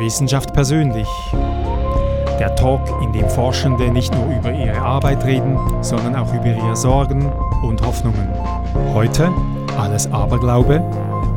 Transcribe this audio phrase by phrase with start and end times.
[0.00, 1.06] Wissenschaft persönlich.
[2.38, 6.74] Der Talk, in dem Forschende nicht nur über ihre Arbeit reden, sondern auch über ihre
[6.74, 7.30] Sorgen
[7.62, 8.32] und Hoffnungen.
[8.94, 9.30] Heute
[9.78, 10.82] alles Aberglaube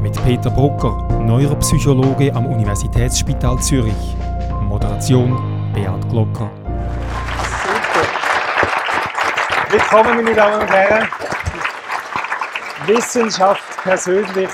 [0.02, 4.16] mit Peter Brucker, Neuropsychologe am Universitätsspital Zürich.
[4.62, 5.38] Moderation
[5.73, 6.50] Beat Glocker.
[7.64, 8.07] Super.
[9.71, 11.07] Willkommen, meine Damen und Herren.
[12.88, 14.50] Wissenschaft persönlich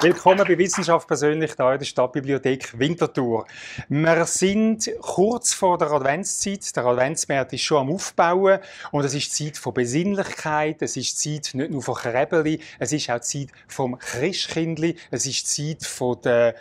[0.00, 3.46] Willkommen bei Wissenschaft persönlich hier in der Stadtbibliothek Winterthur.
[3.88, 6.76] Wir sind kurz vor der Adventszeit.
[6.76, 8.60] Der Adventsmärz ist schon am Aufbauen
[8.92, 13.10] und es ist Zeit von Besinnlichkeit, es ist Zeit nicht nur von Krebeli, es ist
[13.10, 16.54] auch Zeit vom Christkindli, es ist Zeit von der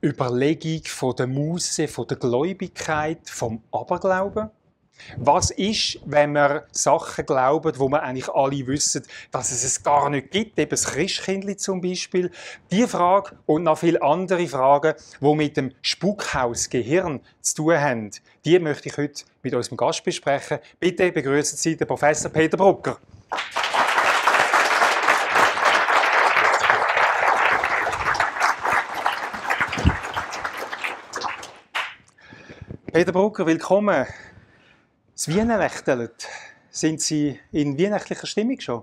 [0.00, 4.50] Überlegung, von der Muße, von der Gläubigkeit, vom Aberglauben.
[5.16, 10.10] Was ist, wenn wir Sachen glauben, wo wir eigentlich alle wissen, dass es es gar
[10.10, 12.30] nicht gibt, eben das Christkindli zum Beispiel?
[12.70, 18.10] Die Frage und noch viele andere Fragen, die mit dem Spukhaus Gehirn zu tun haben,
[18.44, 20.58] die möchte ich heute mit unserem Gast besprechen.
[20.80, 22.98] Bitte begrüßen Sie den Professor Peter Brucker.
[32.92, 34.06] Peter Brucker, willkommen.
[35.14, 36.28] Das Weihnachtelt,
[36.70, 38.82] sind Sie in weihnachtlicher Stimmung schon?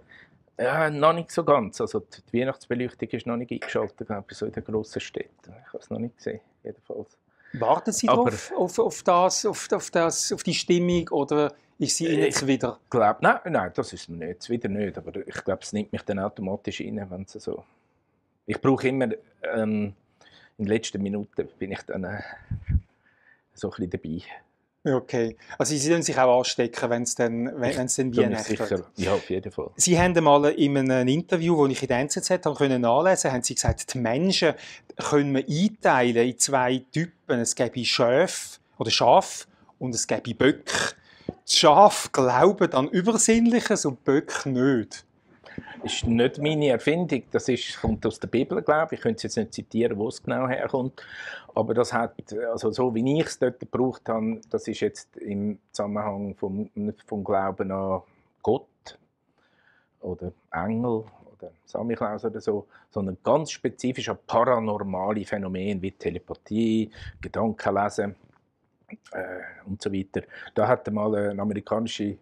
[0.58, 1.82] Ja, noch nicht so ganz.
[1.82, 5.54] Also die Weihnachtsbeleuchtung ist noch nicht eingeschaltet, glaube ich, so in den grossen Städten.
[5.66, 7.18] Ich habe es noch nicht gesehen, jedenfalls.
[7.54, 11.98] Warten Sie Aber, drauf, auf, auf, das, auf, auf, das, auf die Stimmung oder ist
[11.98, 12.80] sie Ihnen jetzt wieder?
[12.90, 14.98] Glaub, nein, nein, das ist mir nicht, wieder nicht.
[14.98, 17.66] Aber ich glaube, es nimmt mich dann automatisch rein, wenn es so...
[18.46, 19.10] Ich brauche immer,
[19.54, 19.94] ähm,
[20.58, 22.22] in den letzten Minuten bin ich dann äh,
[23.54, 24.22] so ein bisschen dabei.
[24.84, 25.38] Okay.
[25.60, 29.14] Also Sie sollen sich auch anstecken, wenn es dann, wenn, es dann Weihnachten sicher, ja,
[29.14, 29.70] auf jeden Fall.
[29.76, 33.44] Sie haben einmal in einem Interview, das ich in der NZZ habe können nachlesen haben
[33.44, 34.54] Sie gesagt, die Menschen
[34.98, 37.40] können wir einteilen in zwei Typen.
[37.40, 40.96] Es gäbe Schäfe oder Schaf und es gäbe Böcke.
[41.48, 45.06] Die Schafe glauben an Übersinnliches und Böcke nicht
[45.84, 47.24] ist nicht meine Erfindung.
[47.32, 49.00] Das ist, kommt aus der Bibel, glaube ich.
[49.00, 51.04] Ich könnte es jetzt nicht zitieren, wo es genau herkommt.
[51.54, 52.14] Aber das hat,
[52.52, 56.70] also so wie ich es dort gebraucht habe, das ist jetzt im Zusammenhang vom,
[57.06, 58.02] vom Glauben an
[58.42, 58.98] Gott
[60.02, 61.04] oder Engel
[61.42, 68.16] oder Samichlaus oder so, sondern ganz spezifisch an paranormale Phänomene wie Telepathie, Gedankenlesen
[69.12, 70.22] äh, und so weiter.
[70.54, 72.18] Da hat mal eine amerikanische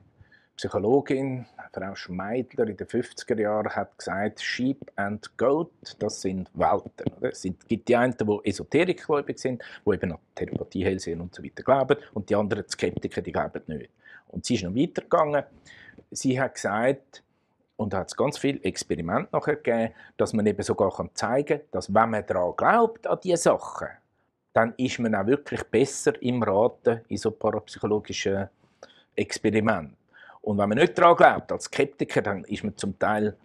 [0.60, 7.14] Psychologin, Frau Schmeidler, in den 50er Jahren hat gesagt, Sheep and Goat, das sind Welten.
[7.18, 7.30] Oder?
[7.30, 11.64] Es gibt die einen, die esoterikgläubig sind, die eben an Telepathie, Hellsehen und so weiter
[11.64, 13.90] glauben, und die anderen die Skeptiker, die glauben nicht.
[14.28, 15.46] Und sie ist noch weitergegangen.
[16.12, 17.24] Sie hat gesagt,
[17.78, 21.94] und hat es ganz viele Experimente nachher gegeben, dass man eben sogar zeigen kann, dass
[21.94, 23.88] wenn man daran glaubt, an diese Sachen,
[24.52, 28.50] dann ist man auch wirklich besser im Raten in so parapsychologischen
[29.16, 29.99] Experimenten.
[30.42, 33.36] Und wenn man nicht daran glaubt, als Skeptiker, dann ist man zum Teil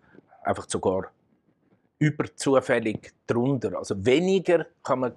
[0.42, 1.10] einfach sogar
[1.98, 3.78] überzufällig drunter.
[3.78, 5.12] Also weniger kann man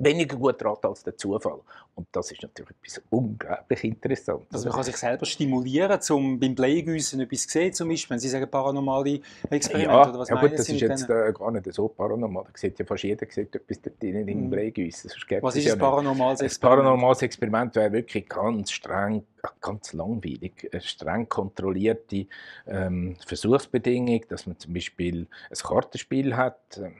[0.00, 1.60] weniger gut raten als der Zufall.
[1.94, 4.46] Und das ist natürlich etwas unglaublich Interessantes.
[4.52, 8.18] Also man kann sich selber stimulieren, um beim Bleiegüssen etwas zu sehen, zum Beispiel, wenn
[8.18, 11.72] Sie sagen paranormale Experimente, ja, oder was ja, gut, das ist jetzt äh, gar nicht
[11.72, 12.44] so paranormal.
[12.44, 14.50] Da sieht ja fast jeder sieht etwas dort drin im mhm.
[14.50, 15.10] Bleigüssen.
[15.42, 16.80] Was ist ja ein paranormales Experiment?
[16.80, 19.24] Ein paranormales Experiment wäre wirklich ganz streng,
[19.60, 22.26] ganz langweilig, eine streng kontrollierte
[22.66, 26.94] ähm, Versuchsbedingung, dass man zum Beispiel ein Kartenspiel hat, ähm,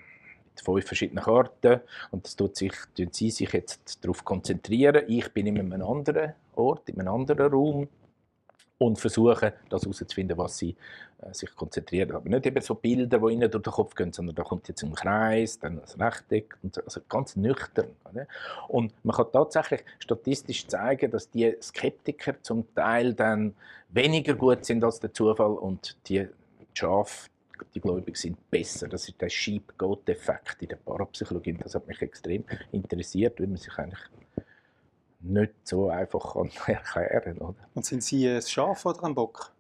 [0.61, 5.05] fünf verschiedene Karten und das tut sich, tun sie sich jetzt darauf konzentrieren.
[5.09, 7.89] Ich bin in einem anderen Ort, in einem anderen Raum
[8.81, 10.75] und versuche, das herauszufinden, was sie
[11.21, 12.13] äh, sich konzentrieren.
[12.13, 14.83] Aber nicht eben so Bilder, die ihnen durch den Kopf gehen, sondern da kommt jetzt
[14.83, 17.89] ein Kreis, dann ein Rechteck, und so, also ganz nüchtern.
[18.11, 18.27] Oder?
[18.69, 23.55] Und man kann tatsächlich statistisch zeigen, dass die Skeptiker zum Teil dann
[23.91, 26.27] weniger gut sind als der Zufall und die
[26.73, 27.29] Schafe,
[27.75, 28.89] die Gläubigen sind besser.
[28.89, 31.57] Das ist der Sheep-Goat-Effekt in der Parapsychologie.
[31.63, 34.01] Das hat mich extrem interessiert, weil man sich eigentlich
[35.21, 37.57] nicht so einfach kann erklären kann.
[37.75, 39.53] Und sind Sie ein Schaf oder ein Bock?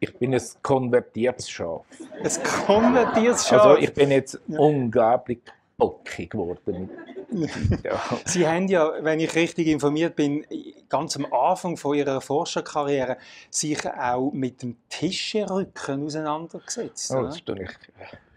[0.00, 1.84] Ich bin ein konvertiertes Schaf.
[2.22, 3.62] Ein konvertiertes Schaf?
[3.62, 4.58] Also ich bin jetzt ja.
[4.58, 5.40] unglaublich
[5.76, 6.90] bockig geworden.
[7.84, 8.00] ja.
[8.24, 10.46] Sie haben ja, wenn ich richtig informiert bin,
[10.92, 13.16] ganz am Anfang von Ihrer Forscherkarriere
[13.50, 17.10] sich auch mit dem Tischrücken auseinandergesetzt.
[17.16, 17.70] Oh, das tue ich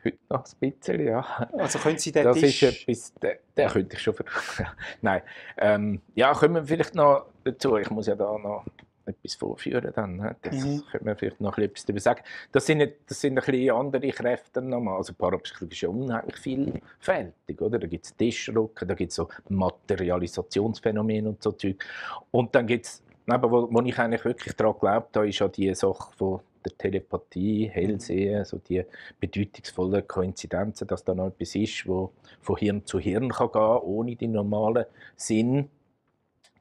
[0.05, 1.49] heute noch ein bisschen, ja.
[1.57, 2.63] Also können Sie den das Tisch...
[2.63, 4.15] Ist etwas, den, den könnte ich schon.
[5.01, 5.21] Nein.
[5.57, 7.75] Ähm, ja, kommen wir vielleicht noch dazu.
[7.75, 8.63] Ich muss ja da noch
[9.05, 10.17] etwas vorführen dann.
[10.17, 10.35] Ne?
[10.41, 10.83] Das Mhm.
[10.91, 12.21] könnte man vielleicht noch etwas darüber sagen.
[12.51, 14.97] Das sind, das sind ein bisschen andere Kräfte nochmal.
[14.97, 17.79] Also Parapsychologie ist ja unheimlich vielfältig, oder?
[17.79, 21.83] Da gibt es Tischrücken, da gibt es so Materialisationsphänomene und so Zeug.
[22.31, 25.73] Und dann gibt es, wo, wo ich eigentlich wirklich daran glaubt habe, ist ja die
[25.75, 28.83] Sache von der Telepathie, Hellsehen, so die
[29.19, 32.11] bedeutungsvollen Koinzidenzen, dass da noch etwas ist, wo
[32.41, 34.85] von Hirn zu Hirn kann gehen, ohne den normalen
[35.15, 35.69] Sinn,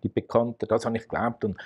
[0.03, 0.69] die bekannten.
[0.69, 1.57] Das habe ich geglaubt und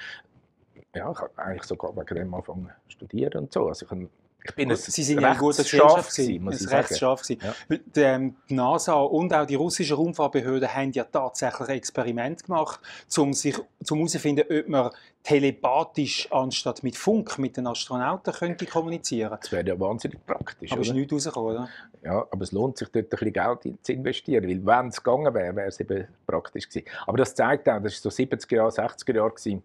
[0.95, 3.69] ja, ich habe eigentlich sogar wegen dem angefangen zu studieren und so.
[3.69, 4.09] Also ich, habe-
[4.45, 6.73] ich bin ein Sie sind ja in guter recht Gesellschaft, scharf gewesen, muss ein ich
[6.73, 6.99] recht sagen.
[6.99, 7.23] scharf.
[7.29, 7.55] Ja.
[7.97, 12.81] Ähm, Die NASA und auch die russischen Raumfahrtbehörden haben ja tatsächlich ein Experiment gemacht,
[13.19, 14.91] um herauszufinden, ob man
[15.25, 19.37] telepathisch anstatt mit Funk mit den Astronauten könnte kommunizieren.
[19.41, 20.99] Das wäre ja wahnsinnig praktisch, Aber es ist oder?
[21.01, 21.69] nichts rausgekommen, oder?
[22.03, 25.35] Ja, aber es lohnt sich dort ein bisschen Geld zu investieren, weil wenn es gegangen
[25.35, 26.87] wäre, wäre es eben praktisch gewesen.
[27.07, 29.63] Aber das zeigt auch, das war so 70er Jahre, 60er Jahre, gewesen,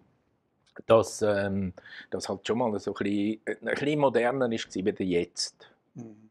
[0.85, 1.73] dass ähm,
[2.09, 5.55] das halt schon mal so ein bisschen, ein bisschen moderner ist wie jetzt.
[5.95, 6.29] Mhm.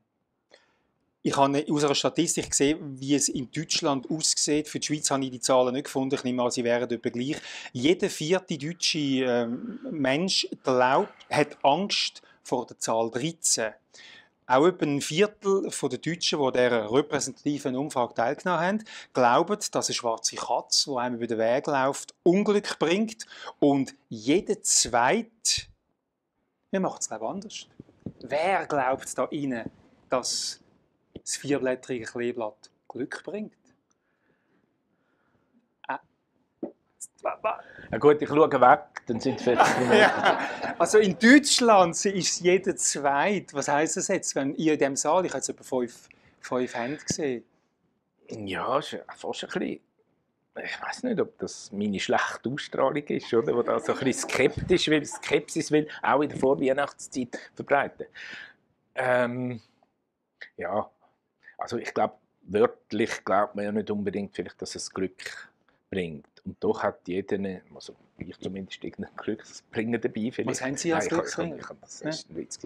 [1.25, 4.67] Ich habe aus einer Statistik gesehen, wie es in Deutschland aussieht.
[4.67, 6.17] Für die Schweiz habe ich die Zahlen nicht gefunden.
[6.17, 7.37] Ich nehme an, sie wären etwa gleich.
[7.73, 13.73] Jeder vierte deutsche ähm, Mensch glaubt, hat Angst vor der Zahl 13.
[14.53, 18.85] Auch etwa ein Viertel der Deutschen, die an dieser repräsentativen Umfrage teilgenommen haben,
[19.15, 23.27] glauben, dass eine schwarze Katze, die einem über den Weg läuft, Unglück bringt.
[23.61, 25.63] Und jeder Zweite,
[26.71, 27.67] wir machen es glaube anders.
[28.21, 29.71] Wer glaubt da rein,
[30.11, 30.61] dass
[31.15, 33.57] das vierblättrige Kleeblatt Glück bringt?
[35.89, 35.97] Äh,
[37.91, 39.93] Ja gut, ich schaue weg, dann sind es vielleicht...
[39.93, 40.39] ja.
[40.79, 43.53] Also in Deutschland ist jeder Zweit.
[43.55, 44.35] Was heißt das jetzt?
[44.35, 46.09] Wenn ihr in diesem Saal, ich habe jetzt etwa fünf,
[46.41, 47.45] fünf Hände gesehen.
[48.29, 49.81] Ja, ist fast ein bisschen.
[50.63, 53.55] Ich weiß nicht, ob das meine schlechte Ausstrahlung ist, oder?
[53.55, 58.07] Wo da so ein bisschen skeptisch will, Skepsis will, auch in der Vorweihnachtszeit verbreiten.
[58.95, 59.63] Ähm,
[60.57, 60.91] ja,
[61.57, 65.49] also ich glaube, wörtlich glaubt man ja nicht unbedingt, vielleicht, dass es Glück
[65.91, 66.27] bringt.
[66.45, 67.39] Und doch hat jeder,
[67.75, 70.31] also ich zumindest, irgendein Glücksbringer dabei.
[70.33, 70.49] Vielleicht.
[70.49, 71.57] Was haben Sie als Nein, ich- ich- Glücksbringer?
[71.57, 72.59] ich- ich- Das ist ein Witz.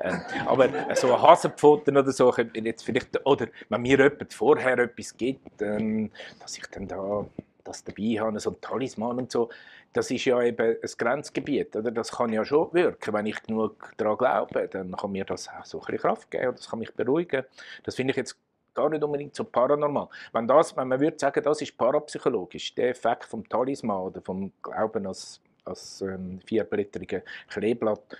[0.00, 5.16] Ähm, aber so ein Hasenpfoten oder so, jetzt vielleicht, oder wenn mir jemand vorher etwas
[5.16, 7.26] gibt, ähm, dass ich dann da
[7.64, 9.48] das dabei habe, so ein Talisman und so,
[9.92, 11.90] das ist ja eben ein Grenzgebiet, oder?
[11.90, 15.64] Das kann ja schon wirken, wenn ich genug daran glaube, dann kann mir das auch
[15.64, 17.44] so ein bisschen Kraft geben, oder das kann mich beruhigen.
[17.82, 18.36] Das finde ich jetzt
[18.76, 20.08] gar nicht unbedingt so paranormal.
[20.32, 24.52] Wenn, das, wenn man würde sagen, das ist parapsychologisch, der Effekt vom Talisman oder vom
[24.62, 28.16] Glauben als, als ähm, vierblättrige Kleeblatt,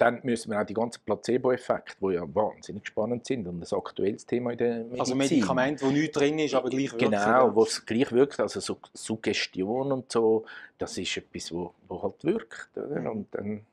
[0.00, 4.24] dann müssen wir auch die ganzen Placebo-Effekte, die ja wahnsinnig spannend sind und ein aktuelles
[4.24, 5.00] Thema in der Medizin.
[5.00, 6.98] Also Medikamente, wo nichts drin ist, aber gleich wirkt.
[6.98, 10.46] Genau, wo es gleich wirkt, also so Suggestion und so,
[10.78, 12.70] das ist etwas, wo, wo halt wirkt.
[12.78, 13.10] Oder?
[13.10, 13.66] Und dann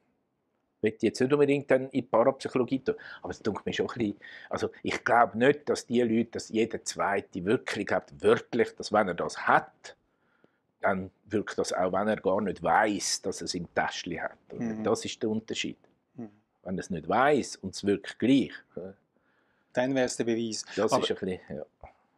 [0.82, 3.98] ich jetzt nicht unbedingt dann in die Parapsychologie tun, aber es tut mir schon ein
[3.98, 4.16] bisschen,
[4.50, 9.08] also ich glaube nicht, dass die Leute, dass jeder Zweite wirklich glaubt, wörtlich, dass wenn
[9.08, 9.96] er das hat,
[10.82, 14.38] dann wirkt das auch, wenn er gar nicht weiß, dass er es im Täschchen hat.
[14.54, 14.84] Mhm.
[14.84, 15.78] Das ist der Unterschied.
[16.16, 16.30] Mhm.
[16.64, 18.52] Wenn er es nicht weiß und es wirkt gleich,
[19.74, 20.64] Dann wäre es der Beweis.
[20.76, 21.64] das Aber- ist ein bisschen, ja.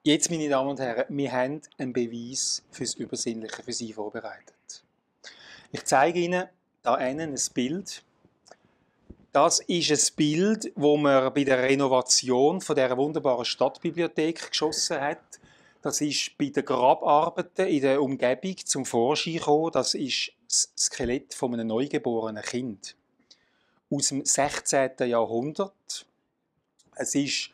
[0.04, 4.84] Jetzt, meine Damen und Herren, wir haben einen Beweis fürs Übersinnliche für Sie vorbereitet.
[5.72, 6.46] Ich zeige Ihnen
[6.84, 8.02] da einen ein Bild.
[9.32, 15.40] Das ist ein Bild, wo man bei der Renovation von der wunderbaren Stadtbibliothek geschossen hat.
[15.82, 19.72] Das ist bei den Grabarbeiten in der Umgebung zum Vorschein gekommen.
[19.72, 22.96] Das ist das Skelett von einem neugeborenen Kind
[23.92, 24.92] aus dem 16.
[25.08, 26.06] Jahrhundert.
[26.96, 27.52] Es ist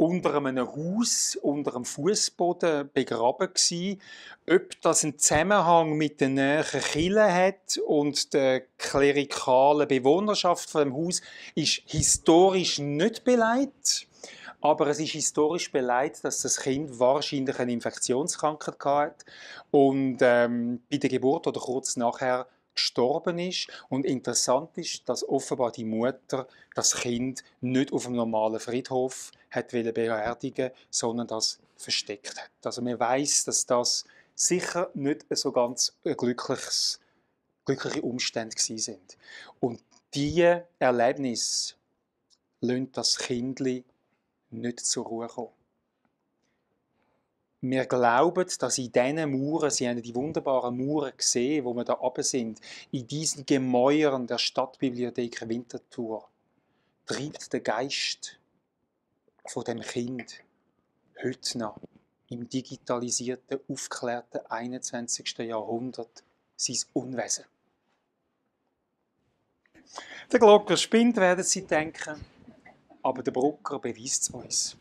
[0.00, 3.98] unter einem Haus, unter einem Fußboden begraben gsi.
[4.48, 10.96] Ob das einen Zusammenhang mit der näheren Kirche hat und der klerikalen Bewohnerschaft von dem
[10.96, 11.20] Haus,
[11.54, 14.06] ist historisch nicht beleidigt.
[14.62, 19.24] Aber es ist historisch beleidigt, dass das Kind wahrscheinlich eine Infektionskrankheit hatte
[19.70, 23.68] und ähm, bei der Geburt oder kurz nachher gestorben ist.
[23.88, 29.68] Und interessant ist, dass offenbar die Mutter das Kind nicht auf dem normalen Friedhof hat
[29.68, 32.50] beerdigen, sondern das versteckt hat.
[32.64, 37.00] Also man weiß, dass das sicher nicht so ganz glückliches,
[37.64, 39.18] glückliche Umstände gewesen sind.
[39.60, 39.82] Und
[40.14, 41.76] diese Erlebnis
[42.60, 43.84] lässt das Kindli
[44.50, 45.59] nicht zur Ruhe kommen.
[47.62, 52.00] Wir glauben, dass in diesen Mauern, Sie haben die wunderbaren Mauern gesehen, wo wir da
[52.00, 52.58] oben sind,
[52.90, 56.26] in diesen Gemäuern der Stadtbibliothek Winterthur,
[57.04, 58.38] treibt der Geist
[59.46, 60.42] von dem Kind
[61.22, 61.76] heute noch
[62.30, 65.38] im digitalisierten, aufgeklärten 21.
[65.38, 66.24] Jahrhundert
[66.56, 67.44] sein Unwesen.
[70.32, 72.24] Der Glocker spinnt, werden Sie denken,
[73.02, 74.76] aber der Brucker beweist es uns.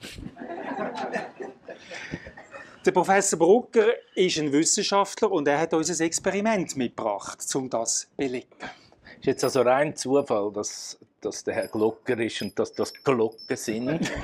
[2.86, 8.01] Der Professor Brucker ist ein Wissenschaftler und er hat uns ein Experiment mitgebracht, um das
[8.01, 8.48] zu belegen.
[8.59, 12.93] Es ist jetzt also rein Zufall, dass, dass der Herr Glocker ist und dass das
[12.93, 14.12] Glocken sind.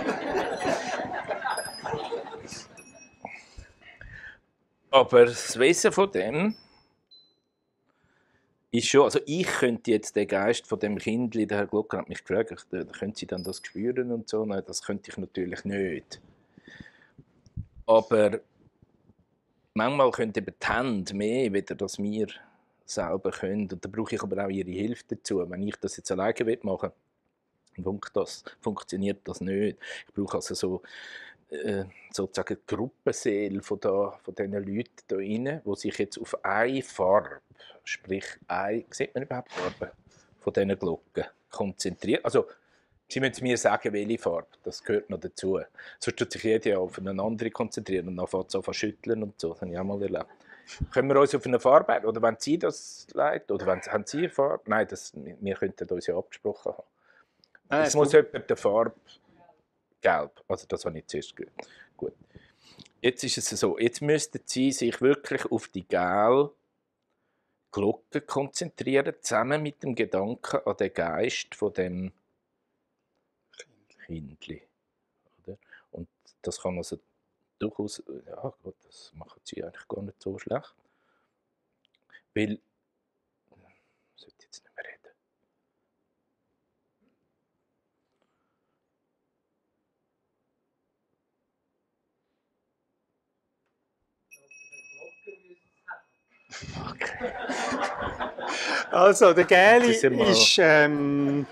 [4.90, 6.56] Aber das Wesen von dem
[8.72, 12.08] ist schon, also ich könnte jetzt den Geist von dem Kindli, der Herr Glocker hat
[12.08, 14.46] mich gefragt, können Sie dann das spüren und so?
[14.46, 16.22] Nein, das könnte ich natürlich nicht.
[17.86, 18.40] Aber
[19.74, 22.28] manchmal könnte eben die Hände mehr, weder das wir
[22.86, 23.70] selber können.
[23.72, 25.50] Und da brauche ich aber auch Ihre Hilfe dazu.
[25.50, 26.92] Wenn ich das jetzt alleine machen
[27.78, 29.78] will, das, funktioniert das nicht.
[30.08, 30.82] Ich brauche also so
[31.50, 36.44] äh, sozusagen die Gruppenseele von, da, von diesen Leuten hier rein, die sich jetzt auf
[36.44, 37.42] eine Farbe,
[37.84, 39.92] sprich, eine, sieht man überhaupt Farbe
[40.40, 42.24] von diesen Glocken, konzentrieren.
[42.24, 42.48] Also,
[43.08, 45.60] Sie müssen mir sagen, welche Farbe, das gehört noch dazu.
[46.00, 49.50] Sonst tut sich jeder auf eine andere konzentrieren und dann fängt zu schütteln und so,
[49.50, 50.28] das habe ich auch mal erlebt.
[50.92, 54.18] Können wir uns auf eine Farbe, oder wenn Sie das leiten, oder wenn, haben Sie
[54.18, 54.64] eine Farbe?
[54.66, 57.84] Nein, das, wir könnten uns ja abgesprochen haben.
[57.84, 58.96] es muss jemand die Farbe
[60.02, 60.44] gelb.
[60.48, 61.54] Also das habe ich zuerst gehört.
[61.96, 62.14] Gut.
[63.02, 66.52] Jetzt ist es so, jetzt müssten Sie sich wirklich auf die gelbe
[67.72, 72.12] Glocke konzentrieren, zusammen mit dem Gedanken an den Geist von dem
[74.06, 74.62] Kindli.
[75.44, 75.58] Oder?
[75.92, 76.08] Und
[76.42, 77.00] das kann also
[77.60, 80.76] durchaus, ja gut, das machen Sie eigentlich gar nicht so schlecht.
[82.34, 82.60] Weil
[96.90, 97.34] Okay.
[98.92, 101.46] Also, der Gäli ist ähm,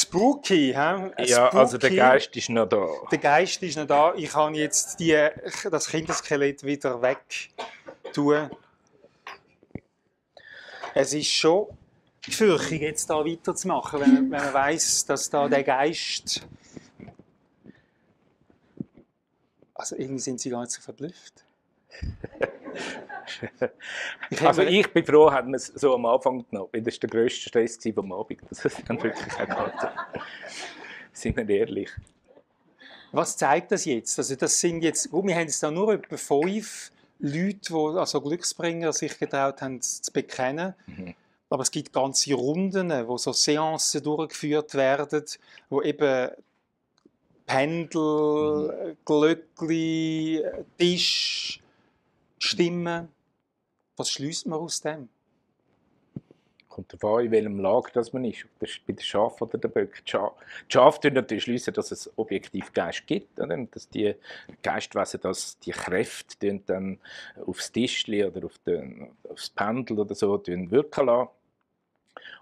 [0.00, 1.24] spooky, he?
[1.26, 2.86] Ja, also der Geist ist noch da.
[3.10, 4.14] Der Geist ist noch da.
[4.16, 5.28] Ich kann jetzt die,
[5.70, 7.50] das Kinderskelett wieder weg
[8.12, 8.50] tun.
[10.94, 11.66] Es ist schon
[12.22, 16.46] gefürchtig, jetzt da weiterzumachen, wenn, wenn man weiß, dass da der Geist.
[19.74, 21.44] Also irgendwie sind sie gar nicht so verblüfft.
[24.42, 27.10] also ich bin froh, hat man es so am Anfang genommen, weil das war der
[27.10, 28.40] grösste Stress am Abend.
[28.48, 29.92] Das ist dann wirklich auch gehabt.
[31.12, 31.90] Sind wir ehrlich.
[33.12, 34.18] Was zeigt das jetzt?
[34.18, 36.90] Also das sind jetzt, gut, wir haben jetzt da nur etwa fünf
[37.20, 40.74] Leute, die, also Glücksbringer, sich getraut haben zu bekennen.
[40.86, 41.14] Mhm.
[41.48, 45.24] Aber es gibt ganze Runden, wo so Seancen durchgeführt werden,
[45.68, 46.30] wo eben
[47.46, 48.96] Pendel, mhm.
[49.04, 50.44] Glöckli,
[50.78, 51.60] Tisch,
[52.44, 53.08] Stimmen.
[53.96, 55.08] Was schließt man aus dem?
[56.68, 58.46] Kommt darauf an, in welchem Lager das man ist.
[58.58, 60.04] Bei den Schafen oder den Böcken.
[60.04, 63.40] Die Schafe schließen natürlich schliessen, dass es objektiv Geist gibt.
[63.40, 63.56] Oder?
[63.70, 64.14] Dass die
[64.62, 66.98] Geistwesen dass die Kräfte dann
[67.46, 71.30] aufs Tischli oder auf den, aufs Pendel oder so wirken lassen.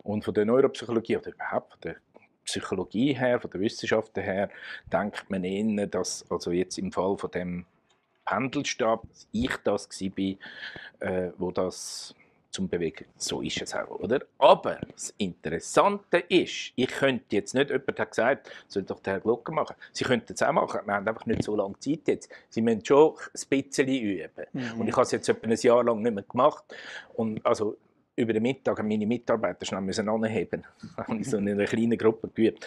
[0.02, 1.96] Und von der Neuropsychologie oder überhaupt von der
[2.44, 4.50] Psychologie her, von der Wissenschaft her,
[4.92, 7.66] denkt man eher, dass also jetzt im Fall von dem
[8.24, 12.14] Pendelstab, dass ich das war, äh, wo das
[12.52, 13.06] zum Bewegen.
[13.16, 14.20] So ist es auch, oder?
[14.38, 19.20] Aber das Interessante ist, ich könnte jetzt nicht, jemand hat gesagt, soll doch der Herr
[19.20, 19.74] Glocker machen.
[19.92, 22.30] Sie könnten es auch machen, wir haben einfach nicht so lange Zeit jetzt.
[22.50, 24.46] Sie müssen schon ein bisschen üben.
[24.52, 24.80] Mhm.
[24.80, 26.64] Und ich habe es jetzt etwa ein Jahr lang nicht mehr gemacht.
[27.14, 27.78] Und also
[28.16, 30.64] über den Mittag haben meine Mitarbeiter schnell müssen anheben.
[30.98, 32.66] Habe ich so in einer kleinen Gruppe geübt.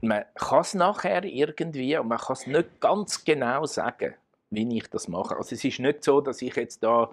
[0.00, 4.14] Man kann es nachher irgendwie, und man kann es nicht ganz genau sagen,
[4.50, 5.36] wie ich das mache.
[5.36, 7.10] Also es ist nicht so, dass ich jetzt da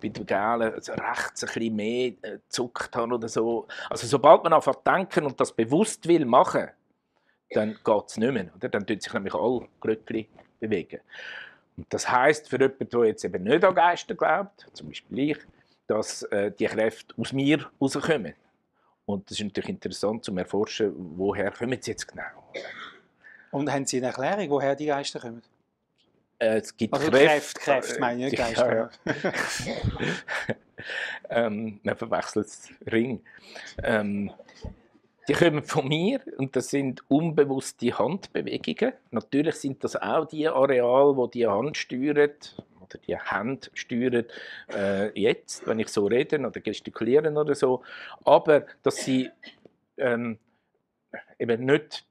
[0.00, 3.66] bei der Gälen rechts ein bisschen mehr äh, zuckt habe oder so.
[3.90, 6.68] Also sobald man einfach denken und das bewusst will machen,
[7.50, 8.50] dann geht es nicht mehr.
[8.56, 8.68] Oder?
[8.68, 10.26] Dann tut sich nämlich alle Glöckchen
[10.60, 11.00] bewegen.
[11.76, 15.38] Und das heißt für jemanden, der jetzt eben nicht an Geister glaubt, zum Beispiel ich,
[15.86, 18.34] dass äh, die Kräfte aus mir rauskommen.
[19.06, 22.24] Und das ist natürlich interessant zu erforschen, woher kommen sie jetzt genau.
[23.50, 25.42] Und haben Sie eine Erklärung, woher die Geister kommen?
[26.38, 28.56] Äh, es gibt also Kräfte, Kräfte meine ich, Geist.
[28.58, 28.90] Ja, ja.
[31.30, 32.48] ähm, man verwechselt
[32.90, 33.20] Ring.
[33.82, 34.32] Ähm,
[35.28, 38.94] die kommen von mir und das sind unbewusste Handbewegungen.
[39.10, 44.24] Natürlich sind das auch die Areale, wo die Hand steuert oder die Hand steuern
[44.72, 47.82] äh, jetzt, wenn ich so rede oder gestikulieren oder so.
[48.24, 49.30] Aber dass sie
[49.98, 50.38] ähm,
[51.38, 52.07] eben nicht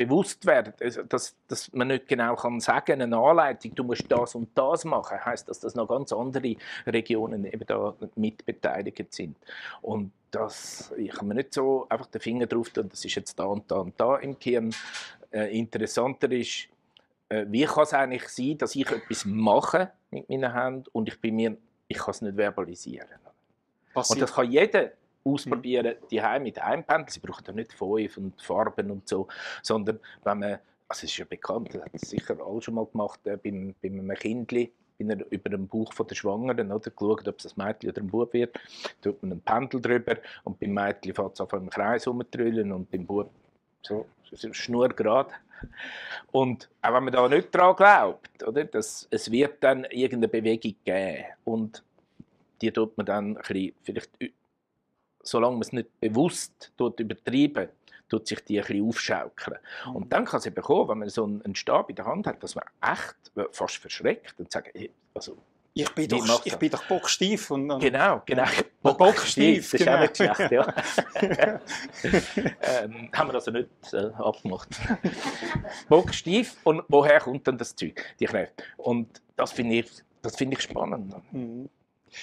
[0.00, 4.34] bewusst werden, also, dass, dass man nicht genau kann sagen, eine Anleitung, du musst das
[4.34, 9.36] und das machen, heißt, dass das noch ganz andere Regionen eben da mitbeteiligt sind.
[9.82, 13.38] Und das, ich kann mir nicht so einfach den Finger drauf tun, das ist jetzt
[13.38, 14.74] da und da und da im Kern.
[15.32, 16.68] Äh, interessanter ist,
[17.28, 21.20] äh, wie kann es eigentlich sein, dass ich etwas mache mit meinen Händen und ich
[21.20, 21.56] bin mir,
[21.88, 23.06] ich kann es nicht verbalisieren.
[23.92, 24.16] Passiert.
[24.16, 24.92] Und das kann jeder
[25.32, 26.08] ausprobieren, mhm.
[26.10, 27.10] die Heim mit einem Pendel.
[27.10, 29.28] Sie brauchen ja nicht fünf und Farben und so,
[29.62, 30.52] sondern wenn man,
[30.88, 33.88] also es ist ja bekannt, das hat sicher alle schon mal gemacht, äh, beim, bei
[33.88, 38.02] einem Kindli, über den Bauch von der Schwangeren, oder, geschaut, ob es ein Mädchen oder
[38.02, 38.58] ein Bub wird,
[39.00, 42.90] tut man einen Pendel drüber und beim Mädchen fängt es auf einem Kreis rumzutrüllen und
[42.90, 43.30] beim Bub
[43.82, 44.06] so,
[44.52, 45.30] schnurgerade.
[46.32, 50.74] Und auch wenn man da nicht daran glaubt, oder, dass es wird dann irgendeine Bewegung
[50.84, 51.82] geben und
[52.60, 54.10] die tut man dann ein bisschen, vielleicht
[55.22, 57.68] solange man es nicht bewusst tut, übertreiben,
[58.08, 59.58] tut sich die ein bisschen aufschaukeln.
[59.86, 59.96] Mhm.
[59.96, 62.42] Und dann kann es eben kommen, wenn man so einen Stab in der Hand hat,
[62.42, 63.16] dass man echt
[63.52, 64.76] fast verschreckt und sagt,
[65.14, 65.36] also,
[65.72, 67.50] ich bin, doch, ich bin doch bockstief.
[67.50, 68.44] Und, und genau, genau.
[68.82, 69.96] Bockstief, das ist genau.
[69.96, 70.74] auch nicht schlecht, ja.
[72.82, 74.68] ähm, haben wir also nicht äh, abgemacht.
[75.88, 78.64] bockstief und woher kommt dann das Zeug, die Kräfte?
[78.78, 79.90] Und das finde ich,
[80.36, 81.14] find ich spannend.
[81.32, 81.68] Mhm.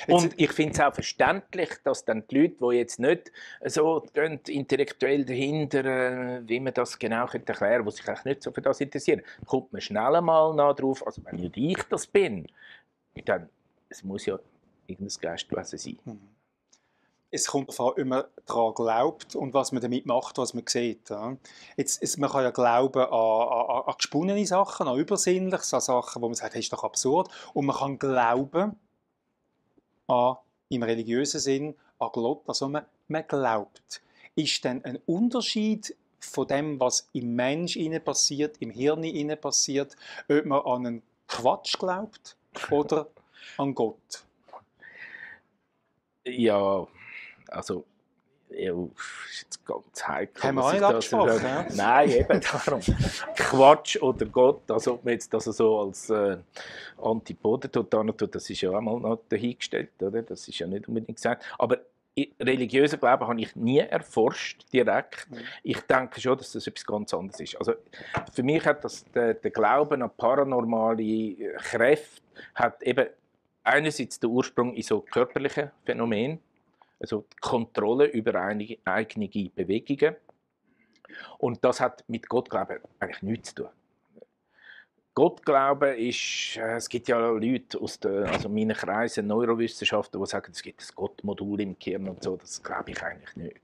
[0.08, 3.32] Und ich finde es auch verständlich, dass dann die Leute, die jetzt nicht
[3.66, 4.06] so
[4.48, 8.52] intellektuell dahinter, äh, wie man das genau könnte erklären könnte, die sich eigentlich nicht so
[8.52, 12.48] für das interessieren, kommt man schnell mal nach drauf, also wenn ich das bin,
[13.26, 13.50] dann
[13.90, 14.38] es muss ja
[14.88, 16.00] irgendein Geistwesen sein.
[16.06, 16.30] Mhm.
[17.30, 20.64] Es kommt darauf an, ob man daran glaubt und was man damit macht, was man
[20.66, 21.10] sieht.
[21.76, 26.22] Jetzt, es, man kann ja glauben an, an, an gesponnene Sachen, an Übersinnliches, an Sachen,
[26.22, 27.30] wo man sagt, das ist doch absurd.
[27.54, 28.78] Und man kann glauben,
[30.08, 30.38] an,
[30.70, 34.02] im religiösen Sinn an Gott, also man, man glaubt.
[34.36, 39.04] Ist denn ein Unterschied von dem, was im Mensch passiert, im Hirn
[39.40, 39.96] passiert,
[40.30, 42.38] ob man an einen Quatsch glaubt
[42.70, 43.08] oder
[43.58, 44.24] an Gott?
[46.26, 46.86] Ja,
[47.48, 47.86] also
[48.50, 48.74] ja,
[49.30, 50.44] ist jetzt ganz heikel.
[50.44, 51.66] Haben wir auch nicht abgesprochen, ja?
[51.76, 52.82] Nein, eben darum.
[53.36, 56.38] Quatsch oder Gott, also ob man jetzt das so als äh,
[57.02, 60.22] Antipode tut, das ist ja auch mal noch dahingestellt, oder?
[60.22, 61.44] Das ist ja nicht unbedingt gesagt.
[61.58, 61.80] Aber
[62.40, 65.30] religiösen Glauben habe ich nie erforscht, direkt.
[65.30, 65.38] Mhm.
[65.64, 67.56] Ich denke schon, dass das etwas ganz anderes ist.
[67.58, 67.74] Also
[68.34, 72.22] für mich hat das, der, der Glauben an paranormale Kräfte
[72.56, 73.08] hat eben
[73.64, 76.40] einerseits den Ursprung in so körperlichen Phänomenen,
[77.00, 80.16] also die Kontrolle über eigene, eigene Bewegungen.
[81.38, 83.70] Und das hat mit Gottglauben eigentlich nichts zu tun.
[85.18, 90.52] Gottglauben ist, äh, es gibt ja Leute aus den, also meinen Kreisen, Neurowissenschaften, die sagen,
[90.52, 93.56] es gibt ein Gottmodul im Gehirn und so, das glaube ich eigentlich nicht.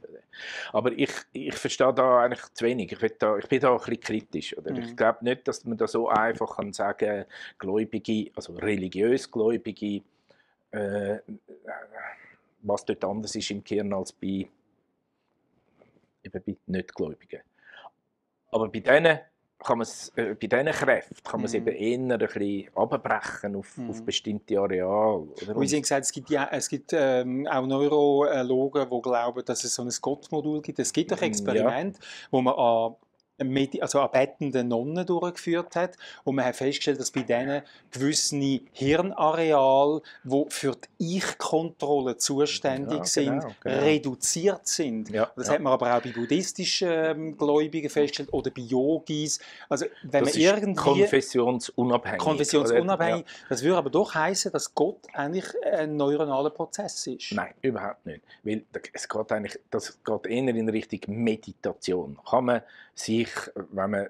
[0.72, 4.00] Aber ich, ich verstehe da eigentlich zu wenig, ich, da, ich bin da ein bisschen
[4.00, 4.58] kritisch.
[4.58, 4.72] Oder?
[4.72, 4.80] Mhm.
[4.80, 7.26] Ich glaube nicht, dass man da so einfach kann sagen
[7.60, 10.02] Gläubige, also religiös Gläubige,
[10.72, 11.20] äh,
[12.64, 14.48] was dort anders ist im Kern als bei,
[16.24, 17.42] eben bei Nichtgläubigen.
[18.52, 19.20] Aber bei denen
[19.60, 19.82] kann
[20.16, 21.68] äh, bei diesen Kräften kann man es mhm.
[21.68, 21.76] eben
[22.10, 23.90] eher ein bisschen abbrechen auf, mhm.
[23.90, 25.28] auf bestimmte Areale.
[25.42, 25.60] Oder?
[25.60, 29.76] Wie Sie gesagt es gibt, ja, es gibt ähm, auch Neurologen, die glauben, dass es
[29.76, 30.80] so ein Gottmodul gibt.
[30.80, 32.08] Es gibt doch Experimente, ja.
[32.32, 32.96] wo man an
[33.82, 35.98] also an bettenden Nonnen durchgeführt hat.
[36.24, 43.24] Und man hat festgestellt, dass bei denen gewisse Hirnareale, die für die Ich-Kontrolle zuständig ja,
[43.24, 43.80] genau, sind, genau.
[43.80, 45.10] reduziert sind.
[45.10, 45.54] Ja, das ja.
[45.54, 49.40] hat man aber auch bei buddhistischen ähm, Gläubigen festgestellt oder bei Yogis.
[49.70, 52.20] Also, wenn das man irgendwie konfessionsunabhängig.
[52.20, 53.26] Konfessionsunabhängig.
[53.50, 57.32] Das würde aber doch heißen, dass Gott eigentlich ein neuronaler Prozess ist.
[57.32, 58.22] Nein, überhaupt nicht.
[58.44, 62.20] Weil es geht eigentlich, das geht eher in Richtung Meditation.
[62.28, 62.62] Kann man
[62.96, 63.30] sich,
[63.72, 64.08] wenn man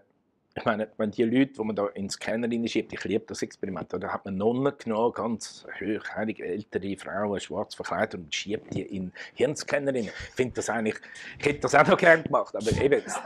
[0.55, 3.91] ich meine, wenn die Leute, die man da ins Scanner schiebt, ich liebe das Experiment,
[3.91, 9.11] da hat man Nonnen genommen, ganz hochheilige ältere Frauen, schwarz verkleidet und schiebt die in
[9.33, 10.03] Hirnscanner rein.
[10.03, 10.95] Ich finde das eigentlich,
[11.39, 13.19] ich hätte das auch noch gerne gemacht, aber eben, das,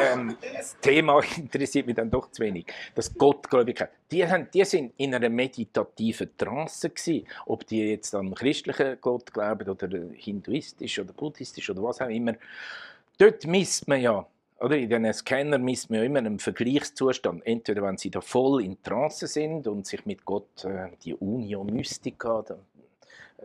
[0.00, 2.66] ähm, das Thema interessiert mich dann doch zu wenig.
[2.94, 8.32] Das Gottgläubigkeit, die, haben, die sind in einer meditativen Trance gewesen, ob die jetzt an
[8.32, 12.34] christlichen Gott glauben oder hinduistisch oder buddhistisch oder was auch immer.
[13.18, 14.24] Dort misst man ja,
[14.60, 14.76] oder?
[14.76, 17.46] In diesen Scanner misst man immer einen Vergleichszustand.
[17.46, 21.64] Entweder wenn sie da voll in Trance sind und sich mit Gott, äh, die Unio
[21.64, 22.44] Mystica,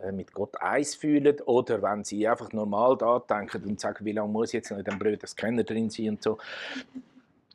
[0.02, 4.12] äh, mit Gott eins fühlen, oder wenn sie einfach normal da denken und sagen, wie
[4.12, 6.38] lange muss jetzt noch in dem blöden Scanner drin sein und so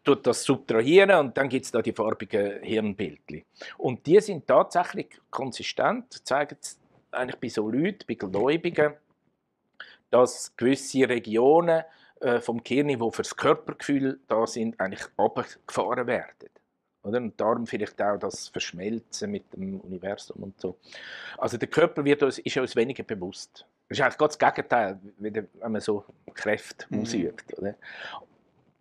[0.04, 3.43] tut das subtrahieren und dann gibt es da die farbigen Hirnbildchen.
[3.78, 6.80] Und die sind tatsächlich konsistent, zeigen es
[7.12, 8.93] eigentlich bei so Leuten, bei Gläubigen,
[10.10, 11.84] dass gewisse Regionen
[12.22, 16.50] äh, vom Gehirn, die für das Körpergefühl da sind, eigentlich abgefahren werden.
[17.04, 17.18] Oder?
[17.18, 20.78] Und darum vielleicht auch das Verschmelzen mit dem Universum und so.
[21.38, 23.66] Also der Körper wird uns, ist uns weniger bewusst.
[23.90, 27.02] Das ist eigentlich das Gegenteil, wenn man so Kräfte mhm.
[27.02, 27.58] ausübt.
[27.58, 27.76] Oder?